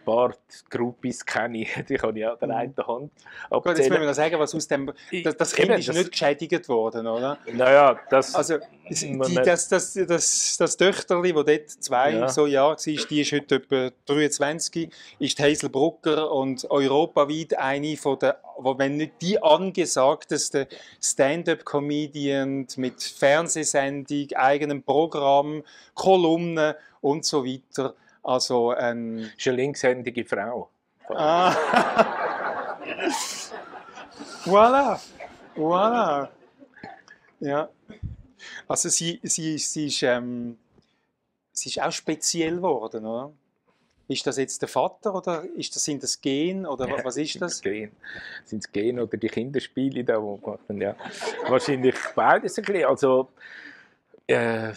[0.04, 0.34] paar
[0.68, 4.00] Groupies kenne ich, die kann ich an der einen Hand Gut, jetzt müssen abzählen.
[4.00, 4.92] wir noch sagen, was aus dem...
[5.24, 7.38] Das, das Kind ist nicht geschädigt worden, oder?
[7.52, 8.34] Naja, das.
[8.34, 8.58] Also,
[8.90, 12.28] die, das, das, das, das Töchterli, das dort zwei Ja.
[12.28, 18.18] so Jahre war, die ist heute etwa 23, ist Hazel Brucker und europaweit eine von
[18.18, 20.66] der, wenn nicht die angesagtesten
[21.00, 25.62] Stand-up-Comedian mit Fernsehsendung, eigenem Programm,
[25.94, 27.94] Kolumnen und so weiter.
[28.22, 29.30] Also ein...
[29.36, 30.70] ist eine linkshändige Frau.
[31.08, 31.54] Ah.
[34.44, 35.00] voilà.
[35.56, 36.28] Voilà.
[37.40, 37.68] Ja.
[38.68, 40.58] Also sie, sie, sie, ist, ähm,
[41.52, 43.32] sie ist auch speziell geworden, oder?
[44.12, 47.40] Ist das jetzt der Vater oder ist das, sind das Gen oder wa- was ist
[47.40, 47.60] das?
[47.62, 47.92] Gen.
[48.44, 50.82] Sind es Gen oder die Kinderspiele da, wo gemacht werden?
[50.82, 50.96] Ja.
[51.48, 52.84] Wahrscheinlich beides ein bisschen.
[52.84, 53.28] Also,
[54.26, 54.72] äh,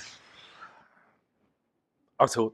[2.18, 2.54] also,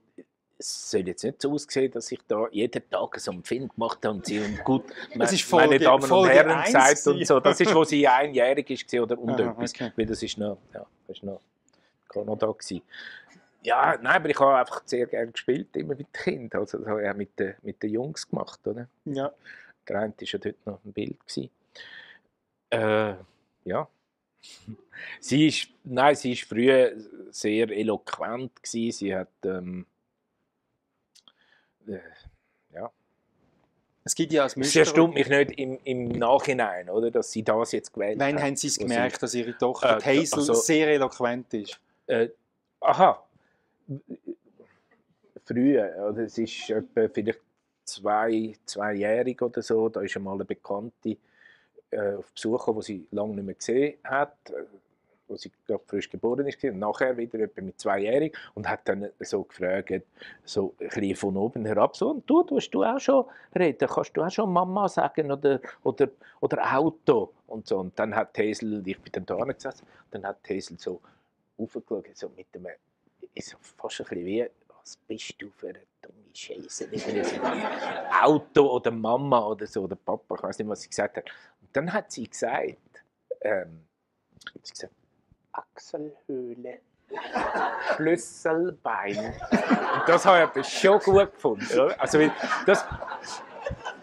[0.57, 3.99] es soll jetzt nicht so aussehen, dass ich da jeden Tag so einen Film gemacht
[4.05, 4.83] habe und sie und gut,
[5.15, 7.39] Das ist meine Folge- Damen und Herren eins sagt und so.
[7.39, 9.71] Das ist, wo sie einjährig ist oder und Aha, etwas.
[9.73, 9.91] okay.
[9.95, 11.41] Weil das ist noch, ja, das ist noch
[12.09, 12.81] Kanada gewesen.
[13.63, 16.61] Ja, nein, aber ich habe einfach sehr gerne gespielt, immer mit Kindern.
[16.61, 18.87] Also das habe ich auch mit den, mit den Jungs gemacht, oder?
[19.05, 19.31] Ja.
[19.87, 21.19] Der eine war ja dort noch ein Bild.
[21.27, 21.49] Gewesen.
[22.71, 23.15] Äh,
[23.65, 23.87] ja.
[25.19, 26.93] Sie ist, nein, sie ist früher
[27.31, 28.63] sehr eloquent.
[28.63, 28.91] Gewesen.
[28.91, 29.85] Sie hat, ähm,
[31.87, 31.99] äh,
[32.73, 32.91] ja.
[34.03, 34.79] Es gibt ja als Es Muster.
[34.81, 38.41] erstaunt mich nicht im, im Nachhinein, oder, dass sie das jetzt gewählt Wann hat.
[38.43, 41.79] haben Sie es gemerkt, dass Ihre Tochter Äh, Hazel also- sehr eloquent ist?
[42.07, 42.29] Äh,
[42.79, 43.23] aha.
[45.45, 46.23] Früher, oder?
[46.23, 47.41] es ist etwa vielleicht
[47.83, 51.17] zwei, zweijährig oder so, da ist einmal eine Bekannte
[51.89, 54.37] äh, auf Besuch die sie lange nicht mehr gesehen hat,
[55.27, 59.09] wo sie gerade frisch geboren ist und nachher wieder etwa mit zweijährig und hat dann
[59.19, 60.03] so gefragt,
[60.43, 63.25] so ein bisschen von oben herab, so, und du, tust du auch schon
[63.57, 66.09] reden, kannst du auch schon Mama sagen oder, oder,
[66.41, 67.79] oder Auto und so.
[67.79, 71.01] Und dann hat Hazel, ich bin dann da gesessen, dann hat Hazel so
[71.57, 72.67] aufgeschaut, so mit dem,
[73.33, 76.89] ist fast ein bisschen wie, was bist du für eine dumme Scheiße?
[78.21, 81.25] Auto oder Mama oder so, oder Papa, ich weiß nicht, was sie gesagt hat.
[81.61, 82.77] Und dann hat sie gesagt,
[83.41, 83.85] ähm,
[84.63, 84.93] sie gesagt,
[85.51, 86.79] Achselhöhle.
[87.95, 89.17] Schlüsselbein.
[89.17, 91.67] Und das habe ich schon gut gefunden.
[91.73, 91.99] Oder?
[92.01, 92.19] Also,
[92.65, 92.85] das,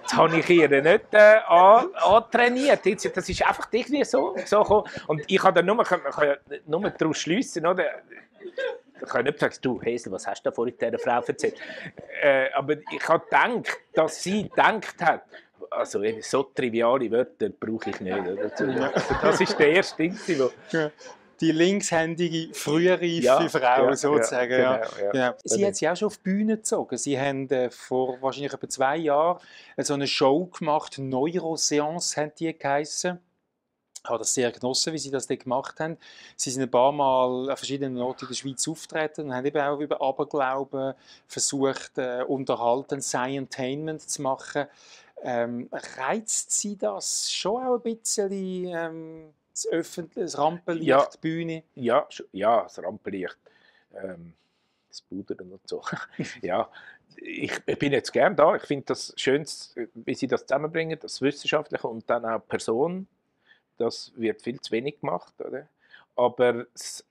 [0.03, 2.81] das habe ich ihr nicht äh, an- antrainiert.
[2.85, 4.91] Das ist einfach irgendwie so, so gekommen.
[5.07, 8.03] Und ich kann dann nur, man kann ja nur daraus schliessen, oder?
[9.01, 11.57] Ich kann nicht sagen, du, Hesel, was hast du da vorhin dieser Frau erzählt?
[12.23, 15.23] Äh, aber ich habe gedacht, dass sie gedacht hat,
[15.71, 18.17] also eben so triviale Wörter brauche ich nicht.
[18.17, 18.51] Oder?
[19.23, 20.51] Das ist der erste Ding, wo,
[21.41, 24.51] Die linkshändige, frühreife Ja, Frau, ja, sozusagen.
[24.51, 25.11] ja, Ja, genau, ja.
[25.13, 25.35] Genau.
[25.45, 26.97] Sie hat sie auch schon auf die Bühne gezogen.
[26.97, 29.39] Sie haben äh, vor wahrscheinlich etwa zwei Jahren
[29.77, 33.21] so eine Show gemacht, Neuroseance hat die geheissen.
[34.03, 35.99] Ich habe das sehr genossen, wie sie das dort gemacht haben.
[36.37, 39.61] Sie sind ein paar Mal an verschiedenen Orten in der Schweiz auftreten und haben eben
[39.61, 40.95] auch über Aberglauben
[41.27, 44.67] versucht, äh, unterhalten, Scientainment zu machen.
[45.23, 51.09] Ähm, reizt Sie das schon auch ein bisschen, ähm, das öffentliche, das Rampenlicht, Ja.
[51.13, 51.63] die Bühne?
[51.75, 53.37] Ja, ja, das Rampenlicht,
[54.01, 54.33] ähm,
[54.89, 55.83] das Pudern und so.
[56.43, 56.71] ja,
[57.17, 58.55] ich, ich bin jetzt gern da.
[58.55, 59.45] Ich finde das schön,
[59.95, 63.09] wie sie das zusammenbringen, das Wissenschaftliche und dann auch Person.
[63.79, 65.69] Das wird viel zu wenig gemacht, oder?
[66.17, 67.05] Aber das,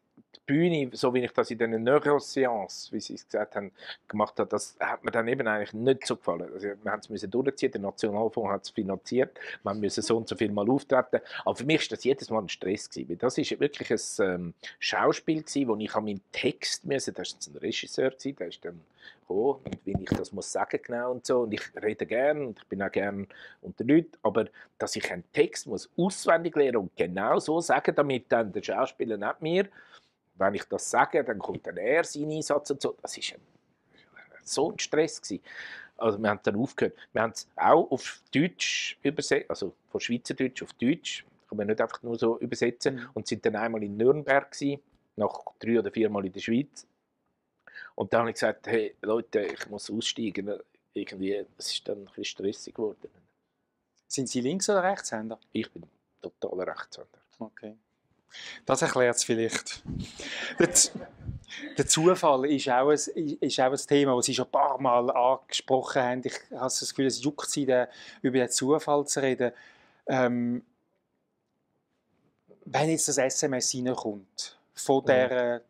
[0.47, 3.71] Bühne, so wie ich das in den Neuroscience, wie Sie es gesagt haben,
[4.07, 6.49] gemacht habe, das hat mir dann eben eigentlich nicht so gefallen.
[6.53, 10.27] Also, wir haben es müssen durchziehen, der Nationalfonds hat es finanziert, wir müssen so und
[10.27, 11.19] so viel Mal auftreten.
[11.45, 14.53] Aber für mich war das jedes Mal ein Stress gewesen, das ist wirklich ein ähm,
[14.79, 18.65] Schauspiel gewesen, wo ich an meinen Text müssen, das war ein Regisseur gewesen, der ist
[18.65, 18.79] dann
[19.27, 22.67] gekommen, wie ich das muss sagen genau und so und ich rede gern und ich
[22.67, 23.27] bin auch gern
[23.61, 24.45] unter Leuten, aber
[24.77, 29.17] dass ich einen Text muss auswendig lernen und genau so sagen, damit dann der Schauspieler
[29.17, 29.67] nicht mir
[30.37, 32.95] wenn ich das sage, dann kommt dann er seinen Einsatz und so.
[33.01, 33.37] Das war
[34.43, 35.21] so ein Stress.
[35.21, 35.43] Gewesen.
[35.97, 36.95] Also wir haben dann aufgehört.
[37.11, 41.25] Wir haben es auch auf Deutsch übersetzt, also von Schweizerdeutsch auf Deutsch.
[41.49, 42.95] Kann man nicht einfach nur so übersetzen.
[42.95, 43.09] Mhm.
[43.13, 44.81] Und sind dann einmal in Nürnberg gewesen,
[45.15, 46.85] nach drei oder vier Mal in der Schweiz.
[47.95, 50.59] Und dann habe ich gesagt, hey Leute, ich muss aussteigen.
[50.93, 53.09] Irgendwie, es ist dann ein bisschen stressig geworden.
[54.07, 55.39] Sind Sie Links- oder Rechtshänder?
[55.51, 55.83] Ich bin
[56.21, 57.19] totaler Rechtshänder.
[57.39, 57.75] Okay.
[58.65, 59.83] Das erklärt es vielleicht.
[61.77, 65.09] Der, Zufall ist auch, ein, ist auch ein Thema, das Sie schon ein paar Mal
[65.09, 66.21] angesprochen haben.
[66.25, 67.63] Ich habe das Gefühl, es juckt Sie,
[68.21, 69.51] über den Zufall zu reden.
[70.07, 70.63] Ähm,
[72.65, 75.61] wenn jetzt das SMS reinkommt, von der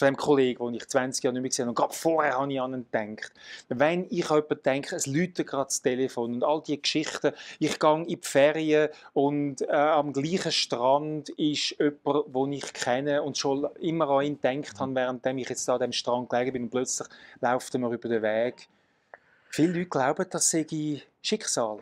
[0.00, 1.70] von dem Kollegen, den ich 20 Jahre nicht mehr gesehen habe.
[1.70, 3.32] Und gerade vorher habe ich an ihn gedacht.
[3.68, 7.32] Wenn ich an jemanden denke, es läutet gerade das Telefon und all diese Geschichten.
[7.58, 13.22] Ich gehe in die Ferien und äh, am gleichen Strand ist jemand, den ich kenne
[13.22, 16.52] und schon immer an ihn gedacht habe, während ich jetzt da an dem Strand gelegen
[16.52, 17.08] bin und plötzlich
[17.40, 18.68] läuft er mir über den Weg.
[19.50, 20.66] Viele Leute glauben, das sei
[21.22, 21.78] Schicksal,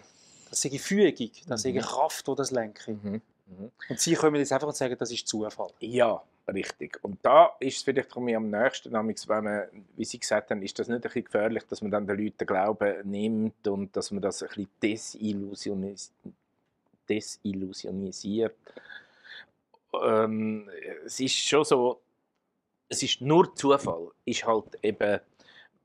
[0.50, 1.80] das sei Fügung, das sei mhm.
[1.80, 2.88] Kraft, die das lenkt.
[2.88, 3.22] Mhm.
[3.46, 3.70] Mhm.
[3.88, 5.70] Und Sie können jetzt einfach sagen, das ist Zufall.
[5.80, 6.98] Ja, richtig.
[7.02, 10.62] Und da ist es vielleicht für mich am nächsten, wenn man, wie Sie gesagt haben,
[10.62, 14.10] ist das nicht ein bisschen gefährlich, dass man dann den Leuten Glauben nimmt und dass
[14.10, 16.12] man das ein bisschen desillusionis
[17.08, 18.56] desillusionisiert.
[20.02, 20.68] Ähm,
[21.04, 22.00] es ist schon so,
[22.88, 25.20] es ist nur Zufall, ist halt eben,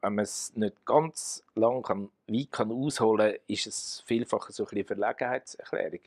[0.01, 4.69] wenn man es nicht ganz lang kann, wie kann ausholen, ist es vielfach so ein
[4.69, 5.99] bisschen Verlegenheitserklärung.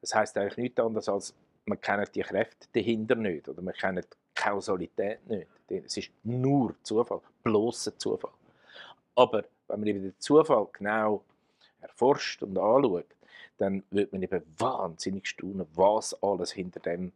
[0.00, 1.34] Das heißt eigentlich nichts anderes als,
[1.66, 5.48] man kennt die Kräfte dahinter nicht oder man kennt die Kausalität nicht.
[5.68, 8.30] Es ist nur Zufall, bloßer Zufall.
[9.14, 11.24] Aber wenn man eben den Zufall genau
[11.80, 13.06] erforscht und anschaut,
[13.58, 17.12] dann wird man eben wahnsinnig staunen, was alles hinter dem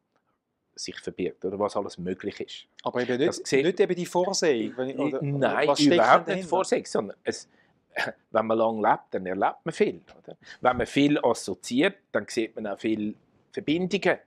[0.75, 2.67] sich verbirgt oder was alles möglich ist.
[2.85, 4.75] Aber eben nicht, sieht, nicht eben die Vorsehung?
[4.75, 7.49] Oder, nein, was überhaupt nicht Vorsehung, sondern es,
[8.31, 10.01] wenn man lange lebt, dann erlebt man viel.
[10.19, 10.37] Oder?
[10.61, 13.15] Wenn man viel assoziiert, dann sieht man auch viele
[13.53, 14.19] Verbindungen.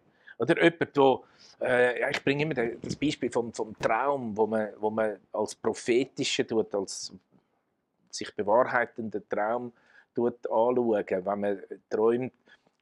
[0.44, 1.24] Oder jemand, wo,
[1.62, 6.46] äh, ich bringe immer das Beispiel vom, vom Traum, wo man, wo man als prophetische
[6.46, 7.14] tut, als
[8.10, 9.72] sich bewahrheitenden Traum
[10.14, 12.34] tut anschauen, wenn man träumt,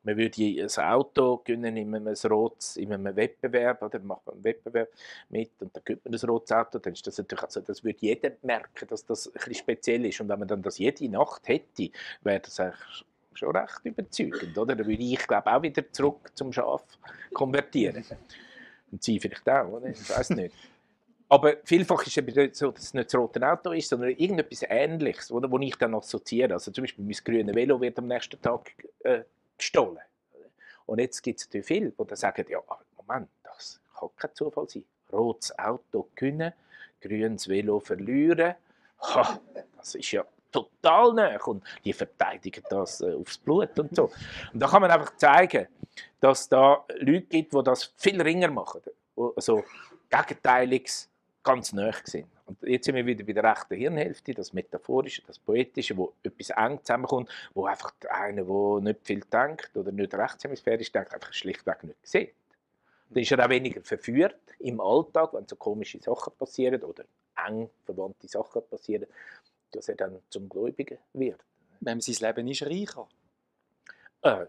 [0.04, 4.44] man würde ein Auto gewinnen in einem, rotes, in einem Wettbewerb, oder macht man einen
[4.44, 4.90] Wettbewerb
[5.30, 8.00] mit und dann gewinnt man ein rotes Auto, dann ist das natürlich, also das würde
[8.02, 10.20] jeder merken, dass das ein speziell ist.
[10.20, 11.92] Und wenn man dann das jede Nacht hätte,
[12.24, 14.76] wäre das eigentlich schon recht überzeugend, oder?
[14.76, 16.84] Dann würde ich, glaube auch wieder zurück zum Schaf
[17.34, 18.04] konvertieren.
[18.92, 19.88] Und sie vielleicht auch, oder?
[19.88, 20.54] Ich weiß nicht.
[21.30, 25.32] Aber vielfach ist es so, dass es nicht das rote Auto ist, sondern irgendetwas Ähnliches,
[25.32, 26.54] oder, wo ich dann assoziiere.
[26.54, 29.22] Also zum Beispiel mein grünes Velo wird am nächsten Tag äh,
[29.58, 30.00] gestohlen.
[30.86, 32.60] Und jetzt gibt es natürlich viele, die dann sagen, ja,
[32.98, 34.84] Moment, das kann kein Zufall sein.
[35.14, 36.52] Rotes Auto gewinnen,
[37.00, 38.56] grünes Velo verlieren.
[39.00, 39.40] Ha,
[39.78, 41.44] das ist ja total nah.
[41.46, 44.12] Und die verteidigen das äh, aufs Blut und so.
[44.54, 45.68] Und da kann man einfach zeigen,
[46.20, 48.82] dass da Leute gibt, die das viel ringer machen.
[49.36, 49.64] Also
[50.10, 51.10] Gegenteiliges
[51.44, 52.28] ganz nah sind.
[52.46, 56.50] Und jetzt sind wir wieder bei der rechten Hirnhälfte, das Metaphorische, das Poetische, wo etwas
[56.50, 61.84] eng zusammenkommt, wo einfach einer, der nicht viel denkt oder nicht rechtshemisphärisch denkt, einfach schlichtweg
[61.84, 62.34] nicht sieht.
[63.10, 67.06] Dann ist er auch weniger verführt im Alltag, wenn so komische Sachen passieren oder
[67.48, 69.08] eng verwandte Sachen passieren,
[69.72, 71.44] dass er dann zum Gläubigen wird.
[71.80, 73.08] Wenn sein Leben ist reicher?
[74.22, 74.46] Äh,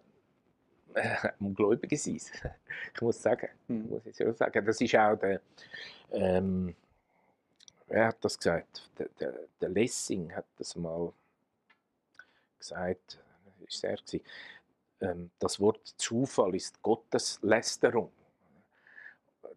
[1.41, 2.17] um Gläubige sein.
[2.95, 3.89] ich muss sagen, hm.
[3.89, 4.65] muss ich sagen.
[4.65, 5.41] Das ist auch der,
[6.11, 6.75] ähm,
[7.87, 8.91] wer hat das gesagt?
[8.99, 11.13] Der, der, der, Lessing hat das mal
[12.59, 13.19] gesagt,
[13.67, 18.13] das war er, ähm, das Wort Zufall ist Gotteslästerung.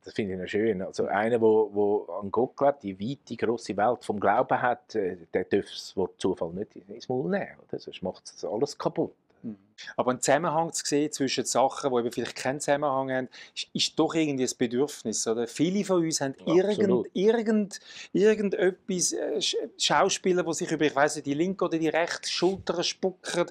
[0.05, 0.83] Das finde ich noch schön.
[0.83, 5.17] Also einer, wo, wo an Gott glaubt, die weite, große Welt vom Glauben hat, äh,
[5.33, 7.57] der darf das Wort Zufall nicht ins Maul nehmen.
[7.67, 7.79] Oder?
[7.79, 9.15] Sonst macht es alles kaputt.
[9.41, 9.57] Mhm.
[9.97, 13.99] Aber ein Zusammenhang zu sehen zwischen Sachen, die eben vielleicht keinen Zusammenhang haben, ist, ist
[13.99, 15.25] doch irgendwie ein Bedürfnis.
[15.25, 15.47] Oder?
[15.47, 17.79] Viele von uns haben irgend, irgend,
[18.13, 19.41] irgendetwas, äh,
[19.79, 23.47] Schauspieler, die sich über, ich nicht, die linke oder die rechte Schulter spucken,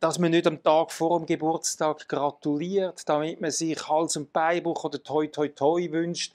[0.00, 4.84] dass man nicht am Tag vor dem Geburtstag gratuliert, damit man sich Hals- und Beinbruch
[4.84, 6.34] oder Toi Toi Toi wünscht.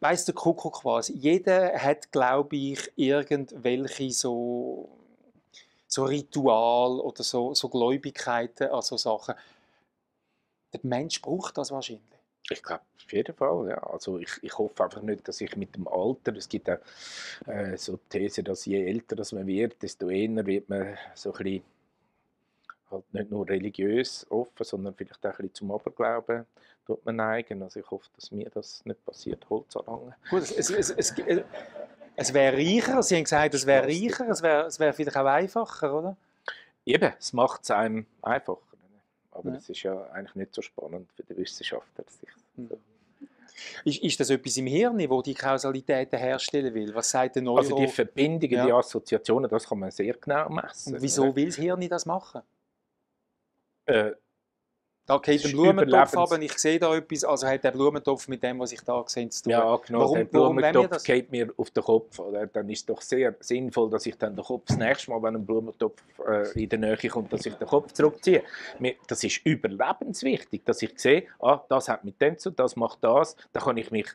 [0.00, 4.88] weiss der Kuckuck was, jeder hat, glaube ich, irgendwelche so,
[5.86, 9.34] so Ritual oder so, so Gläubigkeiten, also Sachen.
[10.72, 12.04] Der Mensch braucht das wahrscheinlich.
[12.50, 13.78] Ich glaube, auf jeden Fall, ja.
[13.78, 16.78] Also ich, ich hoffe einfach nicht, dass ich mit dem Alter, es gibt auch
[17.46, 21.32] äh, so die These, dass je älter das man wird, desto eher wird man so
[21.32, 21.62] ein bisschen
[22.90, 26.46] halt nicht nur religiös offen, sondern vielleicht auch ein bisschen zum Aberglauben
[26.86, 27.62] tut man neigen.
[27.62, 30.14] Also ich hoffe, dass mir das nicht passiert, Holz anlangen.
[30.30, 31.14] Gut, es, es, es, es,
[32.16, 35.26] es, wäre reicher, Sie haben gesagt, es wäre reicher, es wäre, es wäre vielleicht auch
[35.26, 36.16] einfacher, oder?
[36.86, 38.60] Eben, es macht es einem einfacher.
[39.32, 39.56] Aber Ja.
[39.56, 42.04] es ist ja eigentlich nicht so spannend für die Wissenschaftler.
[42.08, 42.70] sich Mhm.
[43.84, 46.94] Ist, ist das etwas im Hirn, wo die Kausalitäten herstellen will?
[46.94, 47.58] Was sagt der Neuro?
[47.58, 48.66] Also die Verbindungen, Ja.
[48.66, 50.94] die Assoziationen, das kann man sehr genau messen.
[50.94, 52.42] Und wieso will das Hirn das machen?
[53.88, 54.12] Äh,
[55.06, 58.42] Da geht ist Blumentopf ab und ich sehe da etwas, also hat der Blumentopf mit
[58.42, 59.52] dem, was ich da sehe, zu tun.
[59.52, 62.18] ja, genau, Warum- der Blumentopf geht mir auf den Kopf.
[62.18, 62.46] Oder?
[62.46, 65.36] Dann ist es doch sehr sinnvoll, dass ich dann den Kopf das nächste Mal, wenn
[65.36, 68.42] ein Blumentopf äh, in der Nähe kommt, dass ich den Kopf zurückziehe.
[69.06, 72.98] Das ist überlebenswichtig, dass ich sehe, ah, das hat mit dem zu, tun, das macht
[73.02, 74.08] das, da kann ich mich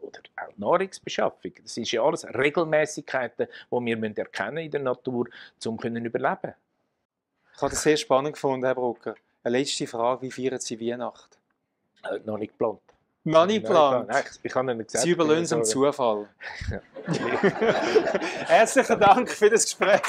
[0.00, 1.52] oder auch Nahrungsbeschaffung.
[1.62, 5.26] Das ist ja alles Regelmäßigkeiten, die wir erkennen in der Natur,
[5.66, 6.54] um können überleben.
[7.58, 9.16] Ich habe das sehr spannend gefunden, Herr Brucker.
[9.42, 11.36] Eine letzte Frage, wie feiern Sie Weihnachten?
[12.04, 12.78] Äh, noch nicht geplant.
[13.24, 14.06] Noch nicht geplant.
[14.06, 15.02] Nein, ich, ich habe Ihnen gesagt.
[15.02, 16.28] Sie überlösen es dem Zufall.
[18.46, 20.00] Herzlichen Dank für das Gespräch.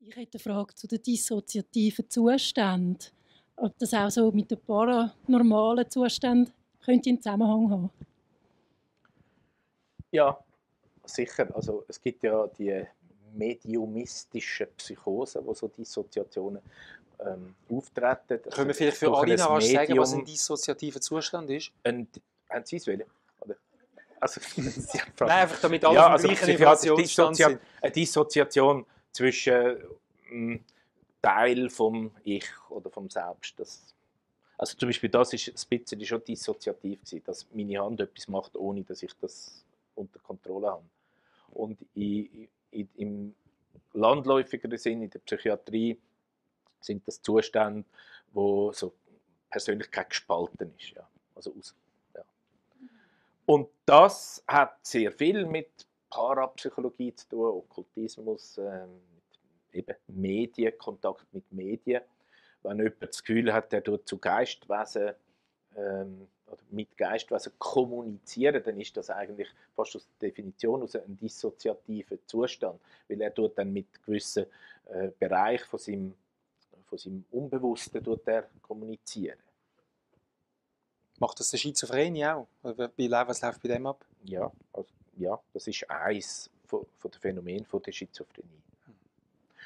[0.00, 2.98] Ich hätte eine Frage zu den dissoziativen Zuständen.
[3.54, 6.52] Ob das auch so mit den paranormalen Zuständen
[6.84, 7.90] könnte einen Zusammenhang haben?
[10.14, 10.38] Ja,
[11.04, 11.48] sicher.
[11.56, 12.86] Also es gibt ja die
[13.34, 16.62] mediumistischen Psychosen, wo so Dissoziationen
[17.18, 18.40] ähm, auftreten.
[18.44, 21.72] Also Können wir vielleicht für alle noch rasch sagen, was ein dissoziativer Zustand ist?
[21.82, 22.06] ein,
[22.48, 23.02] haben Sie es wollen?
[23.40, 23.56] Oder?
[24.20, 24.40] Also.
[24.56, 27.60] Nein, einfach damit alle ja, also dem gleichen psychiatrisch Informationsstand Dissoziat- sind.
[27.82, 29.76] eine Dissoziation zwischen
[30.30, 30.64] ähm,
[31.20, 33.58] Teil vom Ich oder vom Selbst.
[33.58, 33.82] Das,
[34.58, 38.56] also zum Beispiel das ist ein bisschen schon dissoziativ gewesen, dass meine Hand etwas macht,
[38.56, 39.63] ohne dass ich das
[39.94, 40.84] unter Kontrolle habe.
[41.50, 43.34] Und in, in, im
[43.92, 46.00] landläufigeren Sinn, in der Psychiatrie,
[46.80, 47.84] sind das Zustände,
[48.32, 48.92] wo so
[49.50, 50.90] Persönlichkeit gespalten ist.
[50.90, 51.08] Ja.
[51.34, 51.74] Also aus,
[52.14, 52.22] ja.
[53.46, 58.58] Und das hat sehr viel mit Parapsychologie zu tun, Okkultismus,
[59.72, 62.02] mit eben Medien, Kontakt mit Medien.
[62.62, 65.12] Wenn jemand das Gefühl hat, er tut zu Geistwesen
[65.76, 71.16] ähm, oder mit Geistwesen kommunizieren, dann ist das eigentlich fast aus der Definition aus ein
[71.16, 74.46] dissoziativer Zustand, weil er tut dann mit gewissen
[74.86, 76.14] äh, Bereich von seinem,
[76.86, 79.38] von seinem Unbewussten tut er kommunizieren.
[81.18, 82.48] Macht das der Schizophrenie auch?
[82.62, 84.04] Oder wie läuft- was läuft bei dem ab?
[84.24, 88.63] Ja, also, ja, das ist eins von, von den Phänomenen von der Schizophrenie.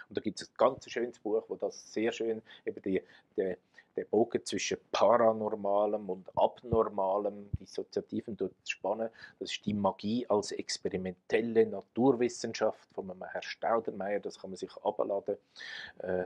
[0.09, 3.03] Und da gibt es ein ganz schönes Buch, wo das sehr schön eben die,
[3.37, 3.57] die,
[3.99, 9.11] der Bogen zwischen Paranormalem und Abnormalem, Dissoziativen, dort spannen.
[9.39, 14.21] Das ist die Magie als experimentelle Naturwissenschaft von Herrn Staudenmeier.
[14.21, 15.37] Das kann man sich abladen
[15.99, 16.25] äh,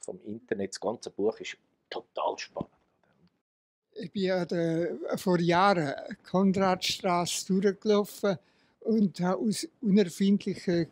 [0.00, 0.72] vom Internet.
[0.72, 1.56] Das ganze Buch ist
[1.88, 2.70] total spannend.
[3.92, 4.46] Ich bin ja
[5.16, 5.94] vor Jahren
[6.28, 8.38] Konradstraße durchgelaufen
[8.80, 10.86] und habe aus unerfindlichen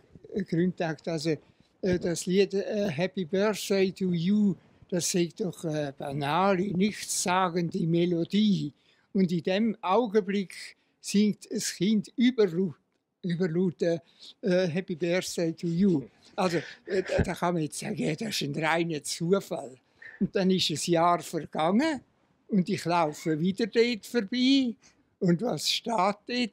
[0.46, 1.36] Gründen gedacht, also
[1.80, 4.54] das Lied äh, Happy Birthday to You,
[4.88, 8.72] das sagt doch äh, banale, nichtssagende Melodie.
[9.12, 12.76] Und in dem Augenblick singt das Kind überlaut,
[13.22, 13.98] überlaut äh,
[14.40, 16.02] Happy Birthday to You.
[16.36, 19.76] Also äh, da kann man jetzt sagen, das ist ein reiner Zufall.
[20.20, 22.00] Und dann ist ein Jahr vergangen
[22.48, 24.74] und ich laufe wieder dort vorbei.
[25.20, 26.50] Und was steht dort?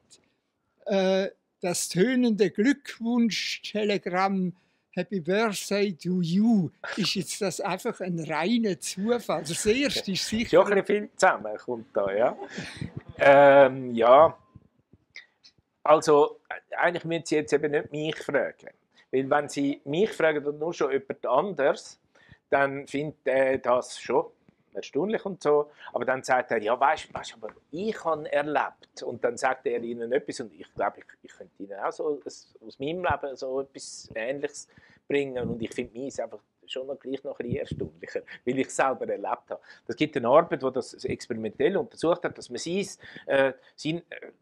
[0.86, 4.52] Äh, das tönende Glückwunsch-Telegramm
[4.96, 6.70] Happy Birthday to you.
[6.96, 9.40] Ist jetzt das einfach ein reiner Zufall?
[9.40, 10.60] Also das erste ist ja sicher.
[10.62, 12.36] auch ein viel zusammen, kommt da, ja.
[13.18, 14.34] ähm, ja.
[15.82, 16.40] Also,
[16.70, 18.70] eigentlich müssen Sie jetzt eben nicht mich fragen.
[19.12, 22.00] Weil wenn Sie mich fragen und nur schon jemand anderes,
[22.48, 24.24] dann findet er das schon
[24.76, 25.70] erstaunlich und so.
[25.92, 29.02] Aber dann sagt er, ja, weißt du, aber ich habe erlebt.
[29.02, 32.20] Und dann sagt er Ihnen etwas und ich glaube, ich, ich könnte Ihnen auch so
[32.24, 34.68] aus meinem Leben so etwas Ähnliches
[35.08, 35.48] bringen.
[35.48, 38.76] Und ich finde meins einfach schon noch gleich noch ein bisschen erstaunlicher, weil ich es
[38.76, 39.60] selber erlebt habe.
[39.86, 42.86] Es gibt eine Arbeit, die das experimentell untersucht hat, dass man sein,
[43.26, 44.32] äh, sein äh,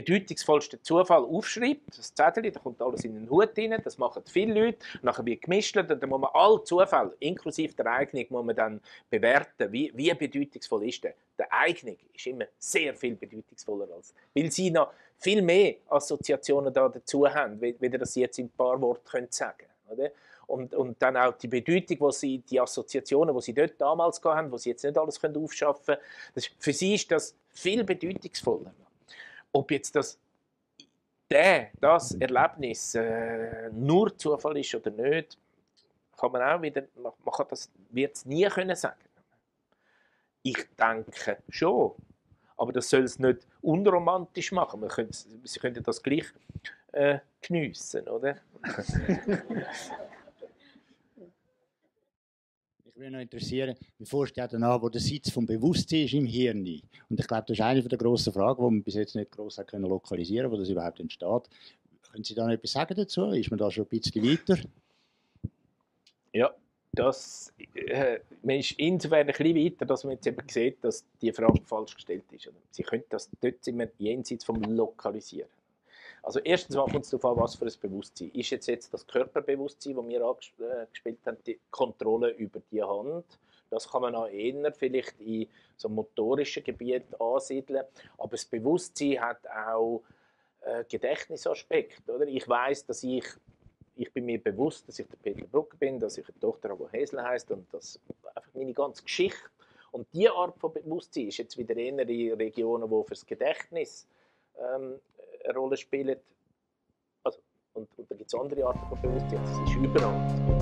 [0.00, 4.54] bedeutungsvollsten Zufall aufschreibt, das Zettel, da kommt alles in den Hut rein, das machen viele
[4.54, 8.56] Leute, nachher wird gemischt und dann muss man alle Zufälle, inklusive der Eignung, muss man
[8.56, 8.80] dann
[9.10, 11.14] bewerten, wie, wie bedeutungsvoll ist der.
[11.36, 16.88] Der Eignung ist immer sehr viel bedeutungsvoller als, weil sie noch viel mehr Assoziationen da
[16.88, 20.10] dazu haben, wie, wie das jetzt in ein paar Worten können sagen können.
[20.46, 24.50] Und, und dann auch die Bedeutung, wo sie, die Assoziationen, die sie dort damals haben,
[24.50, 28.72] wo sie jetzt nicht alles aufschaffen können, für sie ist das viel bedeutungsvoller.
[29.52, 30.18] Ob jetzt das,
[31.30, 35.38] der, das Erlebnis äh, nur Zufall ist oder nicht,
[36.16, 38.98] kann man auch wieder, man, man kann das, wird es nie können sagen.
[40.42, 41.94] Ich denke schon,
[42.56, 44.80] aber das soll es nicht unromantisch machen.
[44.80, 46.26] Man könnte, sie könnten das gleich
[46.92, 48.36] äh, geniessen, oder?
[52.98, 56.66] Würde noch interessieren, wie forscht ihr danach, wo der Sitz vom Bewusstsein ist im Hirn?
[57.08, 59.60] Und ich glaube, das ist eine der grossen Fragen, die man bis jetzt nicht gross
[59.68, 61.48] können lokalisieren wo das überhaupt entsteht.
[62.10, 63.26] Können Sie da noch etwas sagen dazu?
[63.26, 64.58] Ist man da schon ein bisschen weiter?
[66.32, 66.52] Ja,
[66.90, 71.32] das, äh, man ist insofern ein bisschen weiter, dass man jetzt eben sieht, dass die
[71.32, 72.50] Frage falsch gestellt ist.
[72.72, 75.48] Sie können das dort wir jenseits vom Lokalisieren.
[76.28, 78.30] Also erstens mal kommt es darauf an, was für ein Bewusstsein.
[78.32, 83.24] Ist jetzt, jetzt das Körperbewusstsein, das wir angespielt haben, die Kontrolle über die Hand?
[83.70, 85.48] Das kann man auch eher vielleicht in
[85.78, 87.82] so motorischen Gebieten ansiedeln.
[88.18, 90.02] Aber das Bewusstsein hat auch
[90.60, 92.06] äh, Gedächtnisaspekt.
[92.10, 92.26] Oder?
[92.26, 93.24] Ich weiß, dass ich
[93.96, 96.90] ich bin mir bewusst, dass ich der Peter Brucker bin, dass ich eine Tochter habe,
[96.92, 97.98] die Hesel heißt und dass
[98.34, 99.48] einfach meine ganze Geschichte
[99.92, 104.06] und diese Art von Bewusstsein ist jetzt wieder eher in Regionen, die fürs Gedächtnis
[104.58, 105.00] ähm,
[105.44, 106.16] eine Rolle spielen.
[107.24, 107.40] Also,
[107.74, 109.40] und, und da gibt es andere Arten von Bewusstsein.
[109.44, 110.57] Das ist überall.